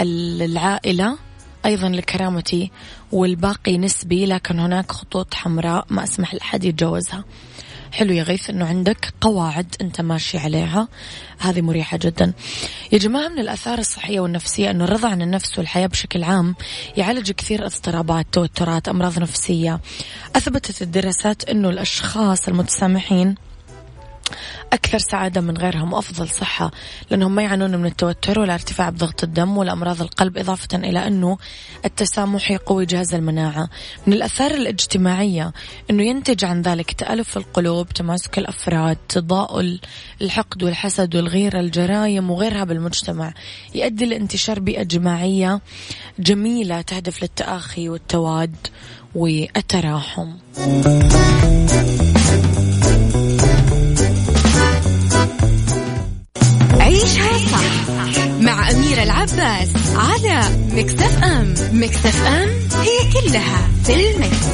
العائلة 0.00 1.18
أيضا 1.66 1.88
لكرامتي 1.88 2.70
والباقي 3.12 3.78
نسبي 3.78 4.26
لكن 4.26 4.58
هناك 4.58 4.92
خطوط 4.92 5.34
حمراء 5.34 5.86
ما 5.90 6.04
أسمح 6.04 6.34
لأحد 6.34 6.64
يتجاوزها. 6.64 7.24
حلو 7.92 8.12
يا 8.12 8.22
غيث 8.22 8.50
إنه 8.50 8.66
عندك 8.66 9.14
قواعد 9.20 9.74
أنت 9.80 10.00
ماشي 10.00 10.38
عليها. 10.38 10.88
هذه 11.38 11.60
مريحة 11.60 11.98
جدا. 12.02 12.32
يا 12.92 12.98
جماعة 12.98 13.28
من 13.28 13.38
الآثار 13.38 13.78
الصحية 13.78 14.20
والنفسية 14.20 14.70
انه 14.70 14.84
الرضا 14.84 15.08
عن 15.08 15.22
النفس 15.22 15.58
والحياة 15.58 15.86
بشكل 15.86 16.24
عام 16.24 16.54
يعالج 16.96 17.30
كثير 17.30 17.66
اضطرابات 17.66 18.26
توترات 18.32 18.88
أمراض 18.88 19.18
نفسية. 19.18 19.80
أثبتت 20.36 20.82
الدراسات 20.82 21.48
إنه 21.48 21.68
الأشخاص 21.68 22.48
المتسامحين 22.48 23.34
أكثر 24.72 24.98
سعادة 24.98 25.40
من 25.40 25.56
غيرهم 25.56 25.92
وأفضل 25.92 26.28
صحة 26.28 26.70
لأنهم 27.10 27.34
ما 27.34 27.42
يعانون 27.42 27.76
من 27.76 27.86
التوتر 27.86 28.40
ولا 28.40 28.54
ارتفاع 28.54 28.90
بضغط 28.90 29.24
الدم 29.24 29.56
ولا 29.56 29.72
أمراض 29.72 30.02
القلب 30.02 30.38
إضافة 30.38 30.78
إلى 30.78 31.06
أنه 31.06 31.38
التسامح 31.84 32.50
يقوي 32.50 32.86
جهاز 32.86 33.14
المناعة. 33.14 33.68
من 34.06 34.12
الأثار 34.12 34.50
الاجتماعية 34.50 35.52
أنه 35.90 36.02
ينتج 36.02 36.44
عن 36.44 36.62
ذلك 36.62 36.92
تألف 36.92 37.36
القلوب 37.36 37.88
تماسك 37.88 38.38
الأفراد 38.38 38.96
تضاؤل 39.08 39.80
الحقد 40.22 40.62
والحسد 40.62 41.16
والغيرة 41.16 41.60
الجرائم 41.60 42.30
وغيرها 42.30 42.64
بالمجتمع. 42.64 43.32
يؤدي 43.74 44.04
لانتشار 44.04 44.60
بيئة 44.60 44.82
جماعية 44.82 45.60
جميلة 46.18 46.80
تهدف 46.80 47.22
للتآخي 47.22 47.88
والتواد 47.88 48.56
والتراحم. 49.14 50.32
أميرة 58.96 59.12
العباس 59.12 59.68
على 59.96 60.40
مكتف 60.72 61.22
أم 61.22 61.54
مكتف 61.72 62.26
أم 62.26 62.48
هي 62.80 63.12
كلها 63.12 63.68
في 63.84 64.10
المكس. 64.10 64.46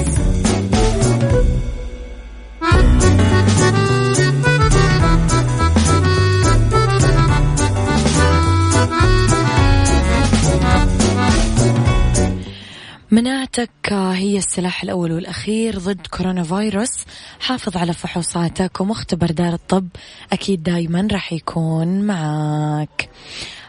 مناعتك 13.10 13.70
هي 13.92 14.38
السلاح 14.38 14.82
الأول 14.82 15.12
والأخير 15.12 15.78
ضد 15.78 16.06
كورونا 16.06 16.42
فيروس 16.42 17.04
حافظ 17.40 17.76
على 17.76 17.92
فحوصاتك 17.92 18.80
ومختبر 18.80 19.30
دار 19.30 19.52
الطب 19.54 19.88
أكيد 20.32 20.62
دايما 20.62 21.08
راح 21.12 21.32
يكون 21.32 22.00
معك 22.00 23.08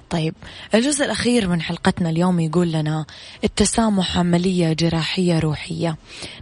طيب 0.10 0.36
الجزء 0.76 1.06
الأخير 1.06 1.48
من 1.48 1.62
حلقتنا 1.62 2.10
اليوم 2.10 2.40
يقول 2.40 2.72
لنا 2.72 3.06
التسامح 3.44 4.18
عملية 4.18 4.74
جراحية 4.74 5.40
روحية 5.40 5.98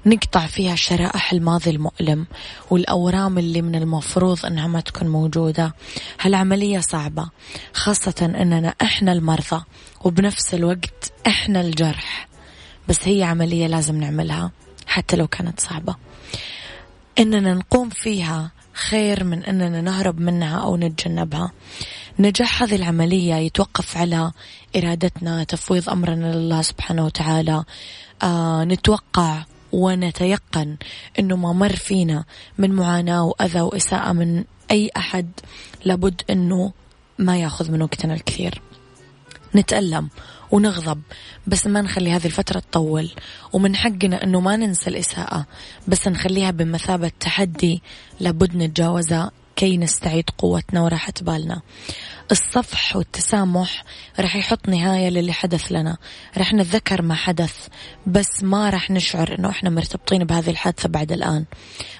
نقطع 0.05 0.45
فيها 0.45 0.75
شرائح 0.75 1.33
الماضي 1.33 1.69
المؤلم 1.69 2.27
والأورام 2.69 3.37
اللي 3.37 3.61
من 3.61 3.75
المفروض 3.75 4.45
أنها 4.45 4.67
ما 4.67 4.79
تكون 4.79 5.07
موجودة. 5.07 5.73
هالعملية 6.21 6.79
صعبة 6.79 7.29
خاصة 7.73 8.33
أننا 8.41 8.73
إحنا 8.81 9.11
المرضى 9.11 9.63
وبنفس 10.03 10.53
الوقت 10.53 11.11
إحنا 11.27 11.61
الجرح 11.61 12.27
بس 12.87 13.07
هي 13.07 13.23
عملية 13.23 13.67
لازم 13.67 13.95
نعملها 13.99 14.51
حتى 14.87 15.15
لو 15.15 15.27
كانت 15.27 15.59
صعبة. 15.59 15.95
إننا 17.19 17.53
نقوم 17.53 17.89
فيها 17.89 18.51
خير 18.73 19.23
من 19.23 19.43
أننا 19.43 19.81
نهرب 19.81 20.19
منها 20.19 20.59
أو 20.59 20.77
نتجنبها. 20.77 21.51
نجاح 22.19 22.63
هذه 22.63 22.75
العملية 22.75 23.35
يتوقف 23.35 23.97
على 23.97 24.31
إرادتنا 24.75 25.43
تفويض 25.43 25.89
أمرنا 25.89 26.35
لله 26.35 26.61
سبحانه 26.61 27.05
وتعالى. 27.05 27.63
آه 28.23 28.63
نتوقع 28.63 29.43
ونتيقن 29.71 30.77
أنه 31.19 31.35
ما 31.35 31.53
مر 31.53 31.75
فينا 31.75 32.23
من 32.57 32.71
معاناة 32.71 33.23
وأذى 33.23 33.61
وإساءة 33.61 34.11
من 34.11 34.43
أي 34.71 34.89
أحد 34.97 35.31
لابد 35.85 36.21
أنه 36.29 36.71
ما 37.19 37.37
يأخذ 37.37 37.71
من 37.71 37.81
وقتنا 37.81 38.13
الكثير. 38.13 38.61
نتألم 39.55 40.09
ونغضب 40.51 41.01
بس 41.47 41.67
ما 41.67 41.81
نخلي 41.81 42.11
هذه 42.11 42.25
الفترة 42.25 42.59
تطول. 42.59 43.09
ومن 43.53 43.75
حقنا 43.75 44.23
أنه 44.23 44.39
ما 44.39 44.55
ننسى 44.55 44.89
الإساءة 44.89 45.45
بس 45.87 46.07
نخليها 46.07 46.51
بمثابة 46.51 47.11
تحدي 47.19 47.81
لابد 48.19 48.55
نتجاوزها 48.55 49.31
كي 49.61 49.77
نستعيد 49.77 50.29
قوتنا 50.37 50.81
وراحة 50.81 51.13
بالنا. 51.21 51.61
الصفح 52.31 52.95
والتسامح 52.95 53.83
راح 54.19 54.35
يحط 54.35 54.69
نهاية 54.69 55.09
للي 55.09 55.33
حدث 55.33 55.71
لنا. 55.71 55.97
راح 56.37 56.53
نتذكر 56.53 57.01
ما 57.01 57.15
حدث 57.15 57.67
بس 58.07 58.43
ما 58.43 58.69
راح 58.69 58.91
نشعر 58.91 59.35
إنه 59.39 59.49
إحنا 59.49 59.69
مرتبطين 59.69 60.23
بهذه 60.23 60.49
الحادثة 60.49 60.89
بعد 60.89 61.11
الآن. 61.11 61.45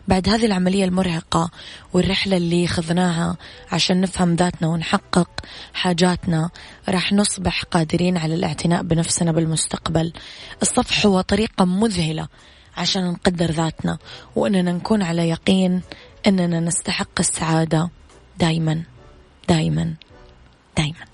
بعد 0.08 0.30
هذه 0.30 0.46
العملية 0.46 0.86
المرهقة 0.86 1.52
والرحلة 1.94 2.38
اللي 2.38 2.68
خذناها 2.68 3.38
عشان 3.72 4.02
نفهم 4.02 4.36
ذاتنا 4.36 4.68
ونحقق 4.68 5.30
حاجاتنا 5.74 6.50
راح 6.90 7.14
نصبح 7.14 7.64
قادرين 7.64 8.18
على 8.18 8.36
الاعتناء 8.36 8.84
بنفسنا 8.84 9.32
بالمستقبل. 9.32 10.14
الصفح 10.62 11.06
هو 11.06 11.22
طريقة 11.22 11.66
مذهلة 11.66 12.28
عشان 12.78 13.12
نقدر 13.12 13.52
ذاتنا 13.52 13.98
وإننا 14.36 14.72
نكون 14.72 15.02
على 15.02 15.30
يقين 15.30 15.82
أننا 16.28 16.60
نستحق 16.60 17.20
السعادة 17.20 17.90
دايما 18.40 18.84
دايما 19.50 19.94
دايما. 20.78 21.06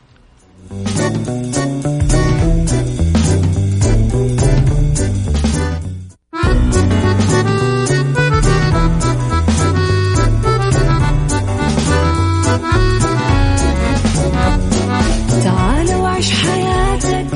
تعال 15.43 15.95
وعيش 15.95 16.31
حياتك 16.31 17.27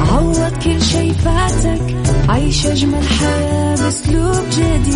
عوض 0.00 0.52
كل 0.64 0.82
شي 0.82 1.14
فاتك 1.14 1.96
عيش 2.28 2.66
أجمل 2.66 3.08
حياة 3.08 3.76
بأسلوب 3.76 4.44
جديد. 4.50 4.95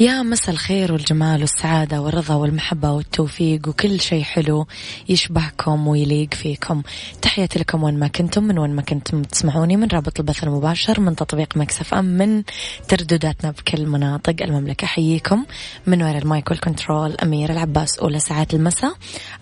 يا 0.00 0.22
مسا 0.22 0.52
الخير 0.52 0.92
والجمال 0.92 1.40
والسعادة 1.40 2.00
والرضا 2.00 2.34
والمحبة 2.34 2.90
والتوفيق 2.90 3.68
وكل 3.68 4.00
شيء 4.00 4.22
حلو 4.22 4.66
يشبهكم 5.08 5.88
ويليق 5.88 6.34
فيكم. 6.34 6.82
تحياتي 7.22 7.58
لكم 7.58 7.82
وين 7.82 7.98
ما 7.98 8.08
كنتم 8.08 8.44
من 8.44 8.58
وين 8.58 8.70
ما 8.70 8.82
كنتم 8.82 9.22
تسمعوني 9.22 9.76
من 9.76 9.88
رابط 9.88 10.20
البث 10.20 10.44
المباشر 10.44 11.00
من 11.00 11.16
تطبيق 11.16 11.56
ميكس 11.56 11.94
FM 11.94 12.04
من 12.04 12.42
تردداتنا 12.88 13.50
بكل 13.50 13.86
مناطق 13.86 14.42
المملكة. 14.42 14.86
حييكم 14.86 15.44
من 15.86 16.02
وراء 16.02 16.18
المايك 16.18 16.50
والكنترول 16.50 17.16
أميرة 17.22 17.50
العباس 17.50 17.98
أولى 17.98 18.18
ساعات 18.18 18.54
المساء. 18.54 18.92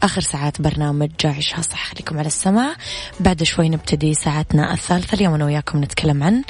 آخر 0.02 0.20
ساعات 0.20 0.62
برنامج 0.62 1.10
عيشها 1.24 1.62
صح 1.62 1.86
خليكم 1.86 2.18
على 2.18 2.26
السماع. 2.26 2.76
بعد 3.20 3.42
شوي 3.42 3.68
نبتدي 3.68 4.14
ساعتنا 4.14 4.72
الثالثة. 4.72 5.14
اليوم 5.14 5.34
أنا 5.34 5.44
وياكم 5.44 5.84
نتكلم 5.84 6.22
عن 6.22 6.42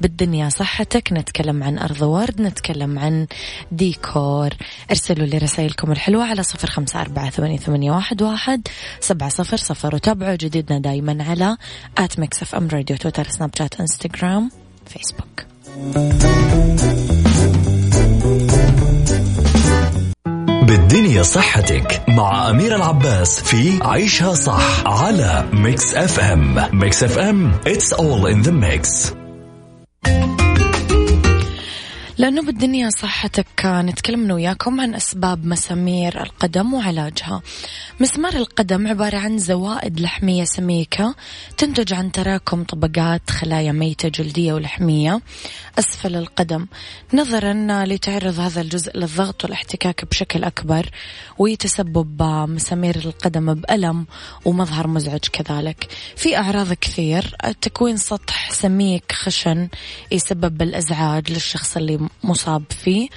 بالدنيا 0.00 0.48
صحتك 0.48 1.12
نتكلم 1.12 1.62
عن 1.62 1.78
أرض 1.78 2.02
ورد 2.02 2.40
نتكلم 2.40 2.98
عن 2.98 3.26
ديكور. 3.72 4.50
ارسلوا 4.90 5.26
لي 5.26 5.38
رسائلكم 5.38 5.92
الحلوة 5.92 6.24
على 6.24 6.42
صفر 6.42 6.70
خمسة 6.70 7.00
أربعة 7.00 7.30
ثمانية, 7.30 7.90
واحد, 8.20 8.68
سبعة 9.00 9.28
صفر 9.28 9.56
صفر. 9.56 9.94
وتابعوا 9.94 10.34
جديدنا 10.34 10.78
دايما 10.78 11.24
على 11.24 11.56
at 11.98 12.18
ميكس 12.18 12.42
FM 12.42 12.68
Radio 12.68 12.96
تويتر 12.96 13.28
سناب 13.28 13.50
شات 13.58 13.80
إنستغرام 13.80 14.50
فيسبوك. 14.86 15.44
بالدنيا 20.66 21.22
صحتك 21.22 22.02
مع 22.08 22.50
أميرة 22.50 22.76
العباس 22.76 23.40
في 23.40 23.78
عيشها 23.82 24.34
صح 24.34 24.86
على 24.86 25.48
ميكس 25.52 25.94
FM 25.94 26.78
ميكس 26.78 27.02
FM 27.02 27.52
it's 27.52 27.92
all 27.92 28.26
in 28.26 28.42
the 28.46 28.52
mix. 28.52 29.14
لأنه 32.18 32.42
بالدنيا 32.42 32.90
صحتك 32.90 33.64
نتكلم 33.66 34.30
وياكم 34.30 34.80
عن 34.80 34.94
أسباب 34.94 35.46
مسامير 35.46 36.22
القدم 36.22 36.74
وعلاجها. 36.74 37.42
مسمار 38.00 38.32
القدم 38.32 38.86
عبارة 38.86 39.16
عن 39.16 39.38
زوائد 39.38 40.00
لحمية 40.00 40.44
سميكة 40.44 41.14
تنتج 41.58 41.92
عن 41.94 42.12
تراكم 42.12 42.64
طبقات 42.64 43.30
خلايا 43.30 43.72
ميتة 43.72 44.08
جلدية 44.08 44.52
ولحمية. 44.52 45.20
أسفل 45.78 46.16
القدم. 46.16 46.66
نظرا 47.14 47.84
لتعرض 47.84 48.40
هذا 48.40 48.60
الجزء 48.60 48.98
للضغط 48.98 49.44
والاحتكاك 49.44 50.04
بشكل 50.04 50.44
أكبر 50.44 50.90
ويتسبب 51.38 52.22
مسامير 52.48 52.96
القدم 52.96 53.54
بألم 53.54 54.06
ومظهر 54.44 54.86
مزعج 54.86 55.24
كذلك. 55.32 55.88
في 56.16 56.36
أعراض 56.36 56.72
كثير. 56.72 57.36
تكوين 57.60 57.96
سطح 57.96 58.50
سميك 58.50 59.12
خشن 59.12 59.68
يسبب 60.12 60.62
الإزعاج 60.62 61.32
للشخص 61.32 61.76
اللي 61.76 62.03
مصاب 62.24 62.62
فيه. 62.70 63.08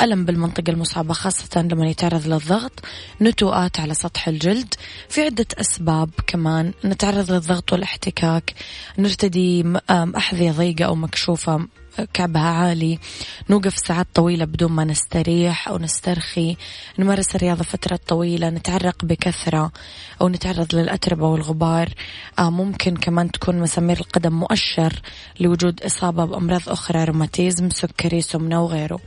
ألم 0.00 0.24
بالمنطقة 0.24 0.70
المصابة 0.70 1.14
خاصة 1.14 1.62
لما 1.62 1.88
يتعرض 1.88 2.26
للضغط. 2.26 2.72
نتوءات 3.20 3.80
على 3.80 3.94
سطح 3.94 4.28
الجلد. 4.28 4.74
في 5.08 5.22
عدة 5.22 5.46
أسباب 5.60 6.10
كمان. 6.26 6.72
نتعرض 6.84 7.32
للضغط 7.32 7.72
والاحتكاك. 7.72 8.54
نرتدي 8.98 9.64
أحذية 9.90 10.50
ضيقة 10.50 10.84
أو 10.84 10.94
مكشوفة 10.94 11.66
كعبها 12.14 12.42
عالي. 12.42 12.98
نوقف 13.50 13.78
ساعات 13.78 14.06
طويلة 14.14 14.44
بدون 14.44 14.72
ما 14.72 14.84
نستريح 14.84 15.68
أو 15.68 15.78
نسترخي. 15.78 16.56
نمارس 16.98 17.36
الرياضة 17.36 17.62
فترة 17.62 17.98
طويلة 18.08 18.50
نتعرق 18.50 19.04
بكثرة 19.04 19.72
أو 20.20 20.28
نتعرض 20.28 20.74
للأتربة 20.74 21.26
والغبار. 21.26 21.88
آه 22.38 22.50
ممكن 22.50 22.96
كمان 22.96 23.30
تكون 23.30 23.58
مسامير 23.58 23.96
القدم 24.00 24.32
مؤشر 24.32 25.02
لوجود 25.40 25.82
إصابة 25.82 26.24
بأمراض 26.24 26.68
أخرى 26.68 27.04
روماتيزم 27.04 27.70
سكري 27.70 28.22
سمنة 28.22 28.64
وغيره. 28.64 29.00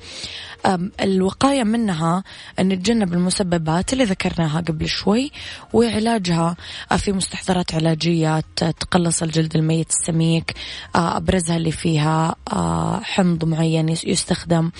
الوقاية 1.01 1.63
منها 1.63 2.23
نتجنب 2.59 3.13
المسببات 3.13 3.93
اللي 3.93 4.03
ذكرناها 4.03 4.61
قبل 4.61 4.87
شوي 4.89 5.31
وعلاجها 5.73 6.55
آه، 6.91 6.95
في 6.95 7.11
مستحضرات 7.11 7.75
علاجية 7.75 8.43
تقلص 8.55 9.23
الجلد 9.23 9.55
الميت 9.55 9.89
السميك 9.89 10.53
آه، 10.95 11.17
أبرزها 11.17 11.57
اللي 11.57 11.71
فيها 11.71 12.35
آه، 12.53 12.99
حمض 13.03 13.45
معين 13.45 13.89
يستخدم 13.89 14.71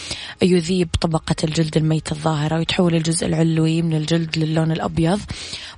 يذيب 0.41 0.89
طبقة 1.01 1.35
الجلد 1.43 1.77
الميت 1.77 2.11
الظاهرة 2.11 2.57
ويتحول 2.57 2.95
الجزء 2.95 3.27
العلوي 3.27 3.81
من 3.81 3.93
الجلد 3.93 4.37
للون 4.37 4.71
الأبيض. 4.71 5.19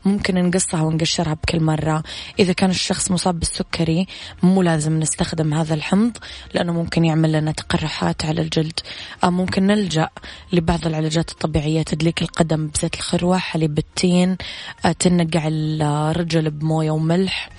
ممكن 0.05 0.35
نقصها 0.35 0.81
ونقشرها 0.81 1.33
بكل 1.33 1.59
مرة. 1.59 2.03
إذا 2.39 2.53
كان 2.53 2.69
الشخص 2.69 3.11
مصاب 3.11 3.39
بالسكري 3.39 4.07
مو 4.43 4.61
لازم 4.61 4.99
نستخدم 4.99 5.53
هذا 5.53 5.73
الحمض 5.73 6.17
لأنه 6.53 6.73
ممكن 6.73 7.05
يعمل 7.05 7.31
لنا 7.31 7.51
تقرحات 7.51 8.25
على 8.25 8.41
الجلد. 8.41 8.79
ممكن 9.23 9.67
نلجأ 9.67 9.88
نلجأ 9.89 10.09
لبعض 10.53 10.87
العلاجات 10.87 11.31
الطبيعية 11.31 11.81
تدليك 11.81 12.21
القدم 12.21 12.67
بزيت 12.67 12.95
الخروة 12.95 13.37
حليب 13.37 13.77
التين 13.77 14.37
آه، 14.85 14.91
تنقع 14.91 15.47
الرجل 15.47 16.49
بموية 16.51 16.91
وملح. 16.91 17.49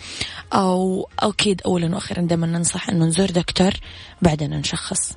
أو 0.52 1.08
أكيد 1.18 1.62
أولا 1.66 1.94
وأخيرا 1.94 2.22
دائما 2.22 2.46
ننصح 2.46 2.88
أنه 2.88 3.04
نزور 3.04 3.30
دكتور 3.30 3.72
بعدين 4.22 4.50
نشخص. 4.50 5.12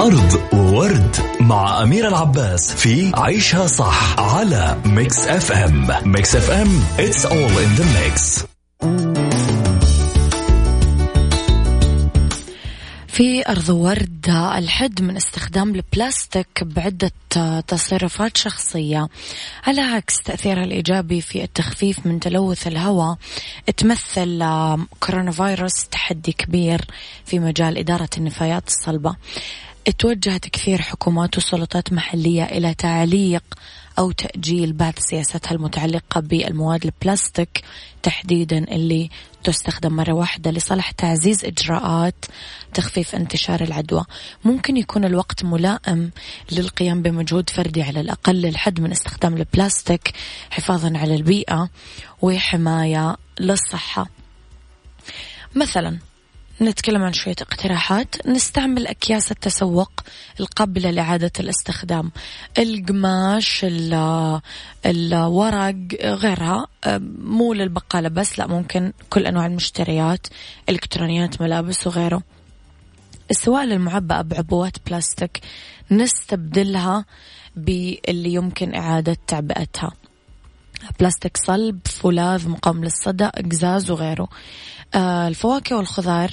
أرض 0.00 0.40
ورد 0.52 1.16
مع 1.40 1.82
أميرة 1.82 2.08
العباس 2.08 2.72
في 2.74 3.12
عيشها 3.14 3.66
صح 3.66 4.20
على 4.20 4.76
ميكس 4.84 5.26
FM 5.26 5.88
ميكس 6.04 6.36
FM 6.36 6.68
it's 6.98 7.24
all 7.24 7.58
in 7.64 7.80
the 7.80 7.84
mix. 7.84 8.49
في 13.08 13.48
أرض 13.48 13.68
ورد 13.68 14.28
الحد 14.28 15.02
من 15.02 15.16
استخدام 15.16 15.74
البلاستيك 15.74 16.64
بعدة 16.64 17.12
تصرفات 17.68 18.36
شخصية. 18.36 19.08
على 19.66 19.80
عكس 19.80 20.22
تأثيرها 20.22 20.64
الإيجابي 20.64 21.20
في 21.20 21.44
التخفيف 21.44 22.06
من 22.06 22.20
تلوث 22.20 22.66
الهواء 22.66 23.16
تمثل 23.76 24.44
كورونا 25.00 25.30
فيروس 25.30 25.88
تحدي 25.88 26.32
كبير 26.32 26.84
في 27.24 27.38
مجال 27.38 27.78
إدارة 27.78 28.10
النفايات 28.18 28.68
الصلبة. 28.68 29.16
توجهت 29.98 30.48
كثير 30.48 30.82
حكومات 30.82 31.36
وسلطات 31.36 31.92
محلية 31.92 32.44
إلى 32.44 32.74
تعليق 32.74 33.42
أو 34.00 34.10
تأجيل 34.10 34.72
بعض 34.72 34.94
سياستها 34.98 35.52
المتعلقة 35.52 36.20
بالمواد 36.20 36.84
البلاستيك 36.84 37.62
تحديدا 38.02 38.58
اللي 38.58 39.10
تستخدم 39.44 39.96
مرة 39.96 40.12
واحدة 40.12 40.50
لصالح 40.50 40.90
تعزيز 40.90 41.44
إجراءات 41.44 42.24
تخفيف 42.74 43.14
انتشار 43.14 43.60
العدوى. 43.60 44.04
ممكن 44.44 44.76
يكون 44.76 45.04
الوقت 45.04 45.44
ملائم 45.44 46.10
للقيام 46.52 47.02
بمجهود 47.02 47.50
فردي 47.50 47.82
على 47.82 48.00
الأقل 48.00 48.34
للحد 48.34 48.80
من 48.80 48.90
استخدام 48.90 49.36
البلاستيك 49.36 50.12
حفاظا 50.50 50.92
على 50.98 51.14
البيئة 51.14 51.68
وحماية 52.22 53.16
للصحة. 53.40 54.06
مثلا 55.54 55.98
نتكلم 56.62 57.02
عن 57.02 57.12
شوية 57.12 57.36
اقتراحات. 57.40 58.26
نستعمل 58.26 58.86
أكياس 58.86 59.30
التسوق 59.30 59.90
القابلة 60.40 60.90
لإعادة 60.90 61.32
الاستخدام. 61.40 62.12
القماش 62.58 63.66
الورق 64.86 65.76
غيرها. 66.04 66.66
مو 67.18 67.52
للبقالة 67.52 68.08
بس 68.08 68.38
لا 68.38 68.46
ممكن 68.46 68.92
كل 69.10 69.26
أنواع 69.26 69.46
المشتريات 69.46 70.26
إلكترونيات 70.68 71.42
ملابس 71.42 71.86
وغيره. 71.86 72.22
السوائل 73.30 73.72
المعبأة 73.72 74.22
بعبوات 74.22 74.76
بلاستيك 74.86 75.40
نستبدلها 75.90 77.04
باللي 77.56 78.34
يمكن 78.34 78.74
إعادة 78.74 79.16
تعبئتها. 79.26 79.92
بلاستيك 81.00 81.36
صلب 81.36 81.78
فولاذ 81.86 82.48
مقاوم 82.48 82.84
للصدى 82.84 83.24
قزاز 83.24 83.90
وغيره. 83.90 84.28
آه 84.94 85.28
الفواكه 85.28 85.76
والخضار 85.76 86.30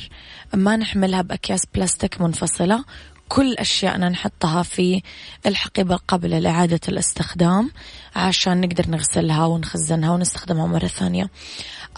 ما 0.53 0.75
نحملها 0.75 1.21
بأكياس 1.21 1.62
بلاستيك 1.75 2.21
منفصلة. 2.21 2.83
كل 3.29 3.53
أشياءنا 3.53 4.10
نحطها 4.10 4.63
في 4.63 5.01
الحقيبة 5.45 5.95
القابلة 5.95 6.39
لإعادة 6.39 6.79
الاستخدام 6.88 7.71
عشان 8.15 8.62
نقدر 8.62 8.89
نغسلها 8.89 9.45
ونخزنها 9.45 10.12
ونستخدمها 10.12 10.67
مرة 10.67 10.88
ثانية. 10.88 11.29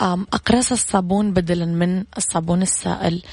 أقراص 0.02 0.72
الصابون 0.72 1.34
بدلا 1.34 1.66
من 1.66 2.04
الصابون 2.18 2.62
السائل. 2.62 3.24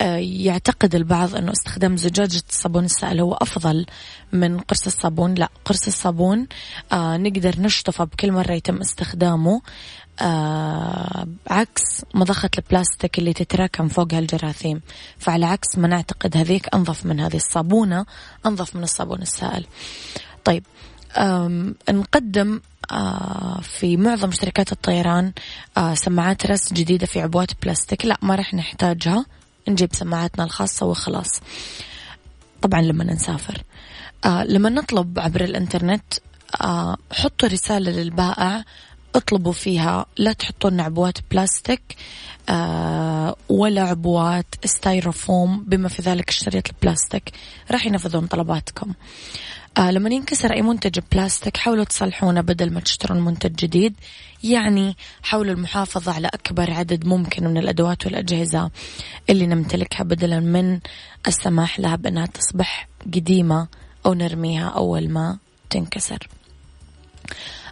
آه، 0.00 0.16
يعتقد 0.16 0.94
البعض 0.94 1.34
أنه 1.34 1.52
استخدام 1.52 1.96
زجاجة 1.96 2.42
الصابون 2.48 2.84
السائل 2.84 3.20
هو 3.20 3.34
أفضل 3.34 3.86
من 4.32 4.58
قرص 4.58 4.86
الصابون. 4.86 5.34
لا 5.34 5.48
قرص 5.64 5.86
الصابون 5.86 6.46
آه، 6.92 7.16
نقدر 7.16 7.60
نشطفه 7.60 8.04
بكل 8.04 8.32
مرة 8.32 8.52
يتم 8.52 8.80
استخدامه. 8.80 9.62
آه 10.20 11.26
عكس 11.46 11.82
مضخة 12.14 12.50
البلاستيك 12.58 13.18
اللي 13.18 13.32
تتراكم 13.32 13.88
فوقها 13.88 14.18
الجراثيم 14.18 14.80
فعلى 15.18 15.46
عكس 15.46 15.78
ما 15.78 15.88
نعتقد 15.88 16.36
هذيك 16.36 16.74
أنظف 16.74 17.06
من 17.06 17.20
هذه 17.20 17.36
الصابونة 17.36 18.06
أنظف 18.46 18.76
من 18.76 18.82
الصابون 18.82 19.22
السائل. 19.22 19.66
طيب 20.44 20.64
نقدم 21.90 22.60
في 23.62 23.96
معظم 23.96 24.30
شركات 24.32 24.72
الطيران 24.72 25.32
آه 25.76 25.94
سماعات 25.94 26.46
رس 26.46 26.72
جديدة 26.72 27.06
في 27.06 27.20
عبوات 27.20 27.50
بلاستيك. 27.62 28.04
لا 28.04 28.18
ما 28.22 28.34
راح 28.34 28.54
نحتاجها. 28.54 29.26
نجيب 29.68 29.94
سماعاتنا 29.94 30.44
الخاصة 30.44 30.86
وخلاص. 30.86 31.40
طبعا 32.62 32.82
لما 32.82 33.04
نسافر. 33.04 33.62
آه 34.24 34.44
لما 34.44 34.68
نطلب 34.68 35.18
عبر 35.18 35.44
الإنترنت 35.44 36.14
آه 36.60 36.96
حطوا 37.12 37.48
رسالة 37.48 37.90
للبائع 37.90 38.64
اطلبوا 39.16 39.52
فيها 39.52 40.06
لا 40.16 40.32
تحطون 40.32 40.80
عبوات 40.80 41.18
بلاستيك 41.30 41.96
آه 42.48 43.36
ولا 43.48 43.82
عبوات 43.82 44.46
Styrofoam 44.64 45.64
بما 45.64 45.88
في 45.88 46.02
ذلك 46.02 46.28
الشريط 46.28 46.68
البلاستيك. 46.68 47.32
راح 47.70 47.86
ينفذون 47.86 48.26
طلباتكم. 48.26 48.92
آه 49.78 49.90
لما 49.90 50.10
ينكسر 50.10 50.52
أي 50.52 50.62
منتج 50.62 51.00
بلاستيك 51.12 51.56
حاولوا 51.56 51.84
تصلحونه 51.84 52.40
بدل 52.40 52.72
ما 52.72 52.80
تشترون 52.80 53.20
منتج 53.20 53.54
جديد. 53.54 53.94
يعني 54.44 54.96
حاولوا 55.22 55.54
المحافظة 55.54 56.12
على 56.12 56.28
أكبر 56.28 56.70
عدد 56.70 57.06
ممكن 57.06 57.48
من 57.48 57.58
الأدوات 57.58 58.06
والأجهزة 58.06 58.70
اللي 59.30 59.46
نمتلكها 59.46 60.04
بدلا 60.04 60.40
من 60.40 60.80
السماح 61.26 61.80
لها 61.80 61.96
بأنها 61.96 62.26
تصبح 62.26 62.88
قديمة 63.14 63.68
أو 64.06 64.14
نرميها 64.14 64.68
أول 64.68 65.08
ما 65.08 65.38
تنكسر. 65.70 66.28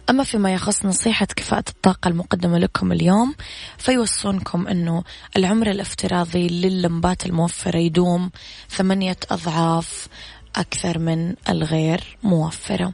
أما 0.09 0.23
فيما 0.23 0.53
يخص 0.53 0.85
نصيحة 0.85 1.25
كفاءة 1.25 1.63
الطاقة 1.69 2.07
المقدمة 2.07 2.57
لكم 2.57 2.91
اليوم 2.91 3.35
فيوصونكم 3.77 4.67
أنه 4.67 5.03
العمر 5.37 5.71
الافتراضي 5.71 6.47
لللمبات 6.47 7.25
الموفرة 7.25 7.77
يدوم 7.77 8.31
ثمانية 8.69 9.17
أضعاف 9.31 10.07
أكثر 10.55 10.99
من 10.99 11.35
الغير 11.49 12.17
موفرة. 12.23 12.93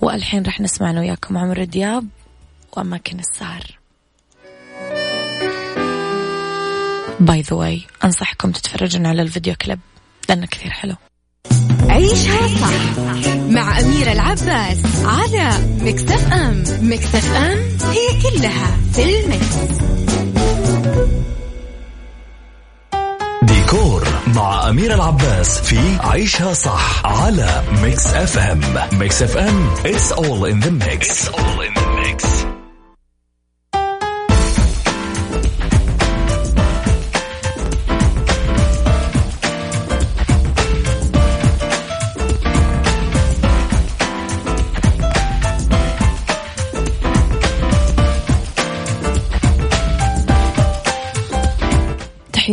والحين 0.00 0.42
رح 0.42 0.60
نسمع 0.60 0.90
أنا 0.90 1.00
وياكم 1.00 1.38
عمرو 1.38 1.64
دياب 1.64 2.08
وأماكن 2.76 3.18
السهر. 3.18 3.78
by 7.20 7.40
the 7.40 7.56
way 7.56 7.82
أنصحكم 8.04 8.52
تتفرجون 8.52 9.06
على 9.06 9.22
ال 9.22 9.27
video 9.27 9.54
clip 9.54 9.80
لأنه 10.28 10.46
كثير 10.46 10.70
حلو. 10.70 10.94
عيشها 11.92 12.48
صح 12.60 12.98
مع 13.48 13.80
أميرة 13.80 14.12
العباس 14.12 14.78
على 15.04 15.50
مكتف 15.80 16.32
أم 16.32 16.64
مكتف 16.80 17.36
أم 17.36 17.58
هي 17.90 18.22
كلها 18.22 18.76
في 18.92 19.20
المكس. 19.20 19.56
ديكور 23.42 24.04
مع 24.26 24.68
أميرة 24.68 24.94
العباس 24.94 25.58
في 25.60 25.78
عيشها 26.00 26.52
صح 26.52 27.06
على 27.06 27.62
ميكس 27.82 28.06
FM 28.06 28.60
ميكس 28.92 29.22
أف 29.22 29.36
أم 29.36 29.70
it's 29.84 30.12
all 30.12 30.44
in 30.44 30.60
the 30.60 30.70
mix, 30.70 31.08
it's 31.08 31.28
all 31.28 31.60
in 31.60 31.74
the 31.74 31.86
mix. 32.00 32.51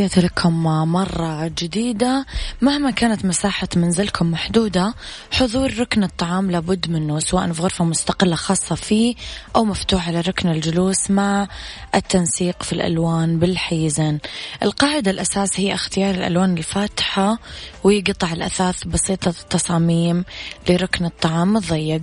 تحياتي 0.09 0.27
لكم 0.27 0.63
مرة 0.91 1.47
جديدة 1.47 2.25
مهما 2.61 2.91
كانت 2.91 3.25
مساحة 3.25 3.67
منزلكم 3.75 4.31
محدودة 4.31 4.93
حضور 5.31 5.79
ركن 5.79 6.03
الطعام 6.03 6.51
لابد 6.51 6.89
منه 6.89 7.19
سواء 7.19 7.51
في 7.51 7.61
غرفة 7.61 7.85
مستقلة 7.85 8.35
خاصة 8.35 8.75
فيه 8.75 9.15
أو 9.55 9.65
مفتوح 9.65 10.07
على 10.07 10.21
ركن 10.21 10.49
الجلوس 10.49 11.11
مع 11.11 11.47
التنسيق 11.95 12.63
في 12.63 12.73
الألوان 12.73 13.39
بالحيزين 13.39 14.19
القاعدة 14.63 15.11
الأساس 15.11 15.59
هي 15.59 15.73
اختيار 15.73 16.15
الألوان 16.15 16.57
الفاتحة 16.57 17.37
وقطع 17.83 18.33
الأثاث 18.33 18.83
بسيطة 18.83 19.29
التصاميم 19.29 20.25
لركن 20.69 21.05
الطعام 21.05 21.57
الضيق. 21.57 22.01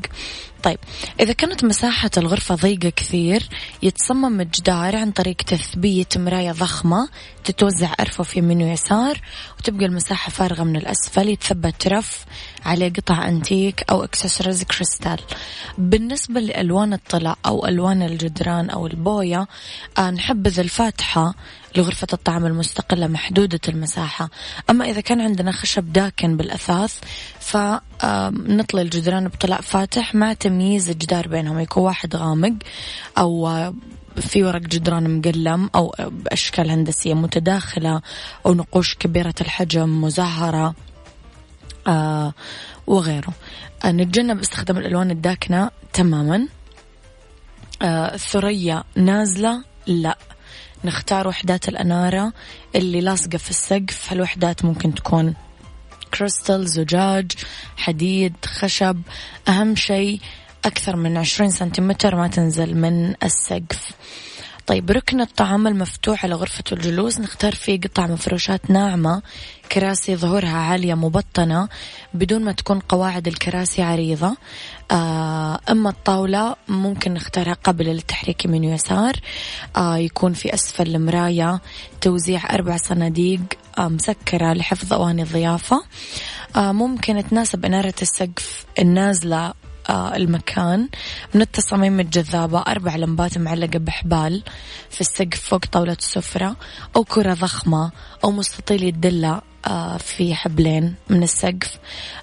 طيب 0.66 0.79
إذا 1.20 1.33
كانت 1.33 1.64
مساحة 1.64 2.11
الغرفة 2.16 2.55
ضيقة 2.55 2.88
كثير 2.88 3.48
يتصمم 3.83 4.40
الجدار 4.40 4.96
عن 4.96 5.11
طريق 5.11 5.37
تثبيت 5.37 6.18
مراية 6.18 6.52
ضخمة 6.52 7.09
تتوزع 7.44 7.94
أرفف 8.00 8.37
يمين 8.37 8.62
ويسار 8.62 9.20
وتبقى 9.59 9.87
المساحة 9.87 10.31
فارغة 10.31 10.62
من 10.62 10.76
الأسفل 10.76 11.29
يتثبت 11.29 11.88
رف 11.88 12.24
عليه 12.66 12.92
قطع 12.92 13.29
أنتيك 13.29 13.85
أو 13.90 14.05
إكسسوارز 14.05 14.62
كريستال 14.62 15.18
بالنسبة 15.79 16.40
لألوان 16.40 16.92
الطلاء 16.92 17.38
أو 17.46 17.66
ألوان 17.66 18.02
الجدران 18.02 18.70
أو 18.70 18.87
البوية 18.87 19.46
آه، 19.98 20.11
نحبذ 20.11 20.61
الفاتحة 20.61 21.35
لغرفة 21.76 22.07
الطعام 22.12 22.46
المستقلة 22.46 23.07
محدودة 23.07 23.61
المساحة. 23.68 24.31
أما 24.70 24.85
إذا 24.85 25.00
كان 25.00 25.20
عندنا 25.20 25.52
خشب 25.52 25.92
داكن 25.92 26.37
بالأثاث 26.37 26.94
فنطلي 27.40 28.83
الجدران 28.83 29.29
بطلاء 29.29 29.61
فاتح 29.61 30.14
مع 30.14 30.33
تمييز 30.33 30.90
الجدار 30.90 31.29
بينهم. 31.29 31.61
يكون 31.61 31.83
واحد 31.83 32.16
غامق 32.16 32.52
أو 33.18 33.48
في 34.16 34.44
ورق 34.44 34.61
جدران 34.61 35.18
مقلم 35.18 35.70
أو 35.74 35.94
بأشكال 35.98 36.70
هندسية 36.70 37.14
متداخلة 37.14 38.02
أو 38.46 38.55
نقوش 38.55 38.94
كبيرة 38.94 39.35
الحجم 39.40 40.02
مزهرة. 40.05 40.74
آه 41.87 42.35
وغيره. 42.87 43.33
آه 43.85 43.90
نتجنب 43.90 44.40
استخدام 44.40 44.79
الألوان 44.79 45.11
الداكنة 45.11 45.70
تماما. 45.92 46.49
آه 47.83 48.14
الثريا 48.14 48.85
نازلة؟ 48.96 49.64
لا. 49.87 50.18
نختار 50.85 51.29
وحدات 51.29 51.68
الأنارة 51.68 52.33
اللي 52.75 53.01
لاصقة 53.01 53.38
في 53.38 53.51
السقف. 53.51 54.12
هالوحدات 54.12 54.64
ممكن 54.64 54.94
تكون 54.94 55.35
كريستال 56.14 56.66
زجاج 56.66 57.33
حديد 57.77 58.35
خشب؟ 58.44 59.01
أهم 59.49 59.77
شيء 59.77 60.20
أكثر 60.64 60.96
من 60.96 61.16
عشرين 61.16 61.51
سنتيمتر 61.51 62.16
ما 62.16 62.29
تنزل 62.29 62.75
من 62.75 63.14
السقف. 63.22 63.90
طيب 64.66 64.90
ركن 64.90 65.20
الطعام 65.20 65.66
المفتوح 65.66 66.24
على 66.24 66.35
غرفة 66.35 66.64
الجلوس. 66.72 67.20
نختار 67.20 67.55
فيه 67.55 67.81
قطع 67.81 68.07
مفروشات 68.07 68.70
ناعمة 68.70 69.22
كراسي 69.72 70.16
ظهورها 70.16 70.57
عالية 70.57 70.94
مبطنة 70.94 71.68
بدون 72.14 72.44
ما 72.44 72.52
تكون 72.52 72.79
قواعد 72.79 73.29
الكراسي 73.29 73.83
عريضة. 73.83 74.37
آه 74.90 75.61
أما 75.70 75.90
الطاولة 75.90 76.57
ممكن 76.68 77.14
نختارها 77.14 77.52
قابلة 77.52 77.92
للتحريك 77.92 78.44
يمين 78.44 78.64
ويسار 78.64 79.20
آه 79.76 79.96
يكون 79.96 80.33
في 80.33 80.55
أسفل 80.55 80.94
المراية 80.94 81.61
توزيع 82.00 82.55
أربع 82.55 82.76
صناديق 82.76 83.40
آه 83.79 83.88
مسكرة 83.88 84.52
لحفظ 84.52 84.92
أواني 84.92 85.22
الضيافة. 85.22 85.83
ممكن 86.57 87.24
تناسب 87.31 87.64
إنارة 87.64 87.94
السقف 88.02 88.66
النازلة 88.79 89.52
المكان. 89.90 90.88
من 91.35 91.40
التصاميم 91.40 92.01
الجذابة 92.01 92.59
أربع 92.59 92.96
لمبات 92.96 93.38
معلقة 93.38 93.79
بحبال 93.79 94.42
في 94.90 95.01
السقف 95.01 95.40
فوق 95.40 95.64
طاولة 95.64 95.96
السفرة 95.99 96.57
أو 96.96 97.05
كرة 97.05 97.35
ضخمة 97.35 97.92
أو 98.25 98.31
مستطيل 98.31 98.83
يدلة 98.83 99.40
آه، 99.66 99.96
في 99.96 100.35
حبلين 100.35 100.94
من 101.11 101.22
السقف. 101.22 101.79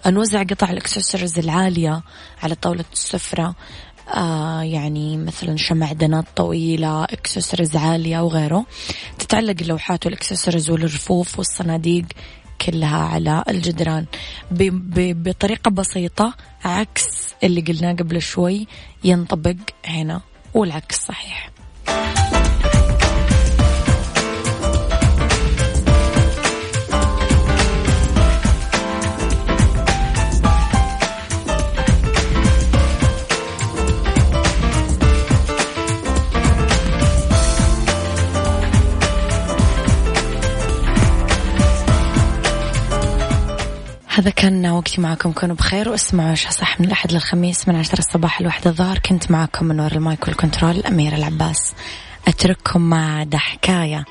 نوزع 0.07 0.43
قطع 0.43 0.69
الإكسسوارز 0.69 1.39
العالية 1.39 2.01
على 2.43 2.55
طاولة 2.55 2.85
السفرة. 2.93 3.55
آه 4.15 4.61
يعني 4.61 5.17
مثلا 5.17 5.57
شمعدنات 5.57 6.25
طويلة 6.35 7.03
إكسسوارز 7.03 7.75
عالية 7.75 8.19
وغيره. 8.19 8.65
تتعلق 9.19 9.55
اللوحات 9.61 10.05
والإكسسوارز 10.05 10.69
والرفوف 10.69 11.37
والصناديق. 11.39 12.05
كلها 12.61 12.97
على 12.97 13.43
الجدران. 13.49 14.05
بطريقة 14.51 15.71
بسيطة 15.71 16.33
عكس 16.65 17.33
اللي 17.43 17.61
قلناه 17.61 17.93
قبل 17.93 18.21
شوي 18.21 18.67
ينطبق 19.03 19.55
هنا 19.85 20.21
والعكس 20.53 21.05
صحيح. 21.05 21.49
هذا 44.15 44.29
كان 44.29 44.65
وقتي 44.65 45.01
معكم. 45.01 45.31
كونوا 45.31 45.55
بخير 45.55 45.89
واسمعوا 45.89 46.35
صح 46.35 46.79
من 46.79 46.85
الأحد 46.85 47.11
للخميس 47.11 47.67
من 47.67 47.75
عشرة 47.75 47.99
الصباح 47.99 48.41
لواحدة 48.41 48.69
الظهر. 48.69 48.99
كنت 48.99 49.31
معكم 49.31 49.65
من 49.65 49.79
وراء 49.79 49.93
المايك 49.93 50.27
والكنترول 50.27 50.79
أميرة 50.85 51.15
العباس. 51.15 51.73
أترككم 52.27 52.81
مع 52.81 53.23
دحكاية 53.23 54.05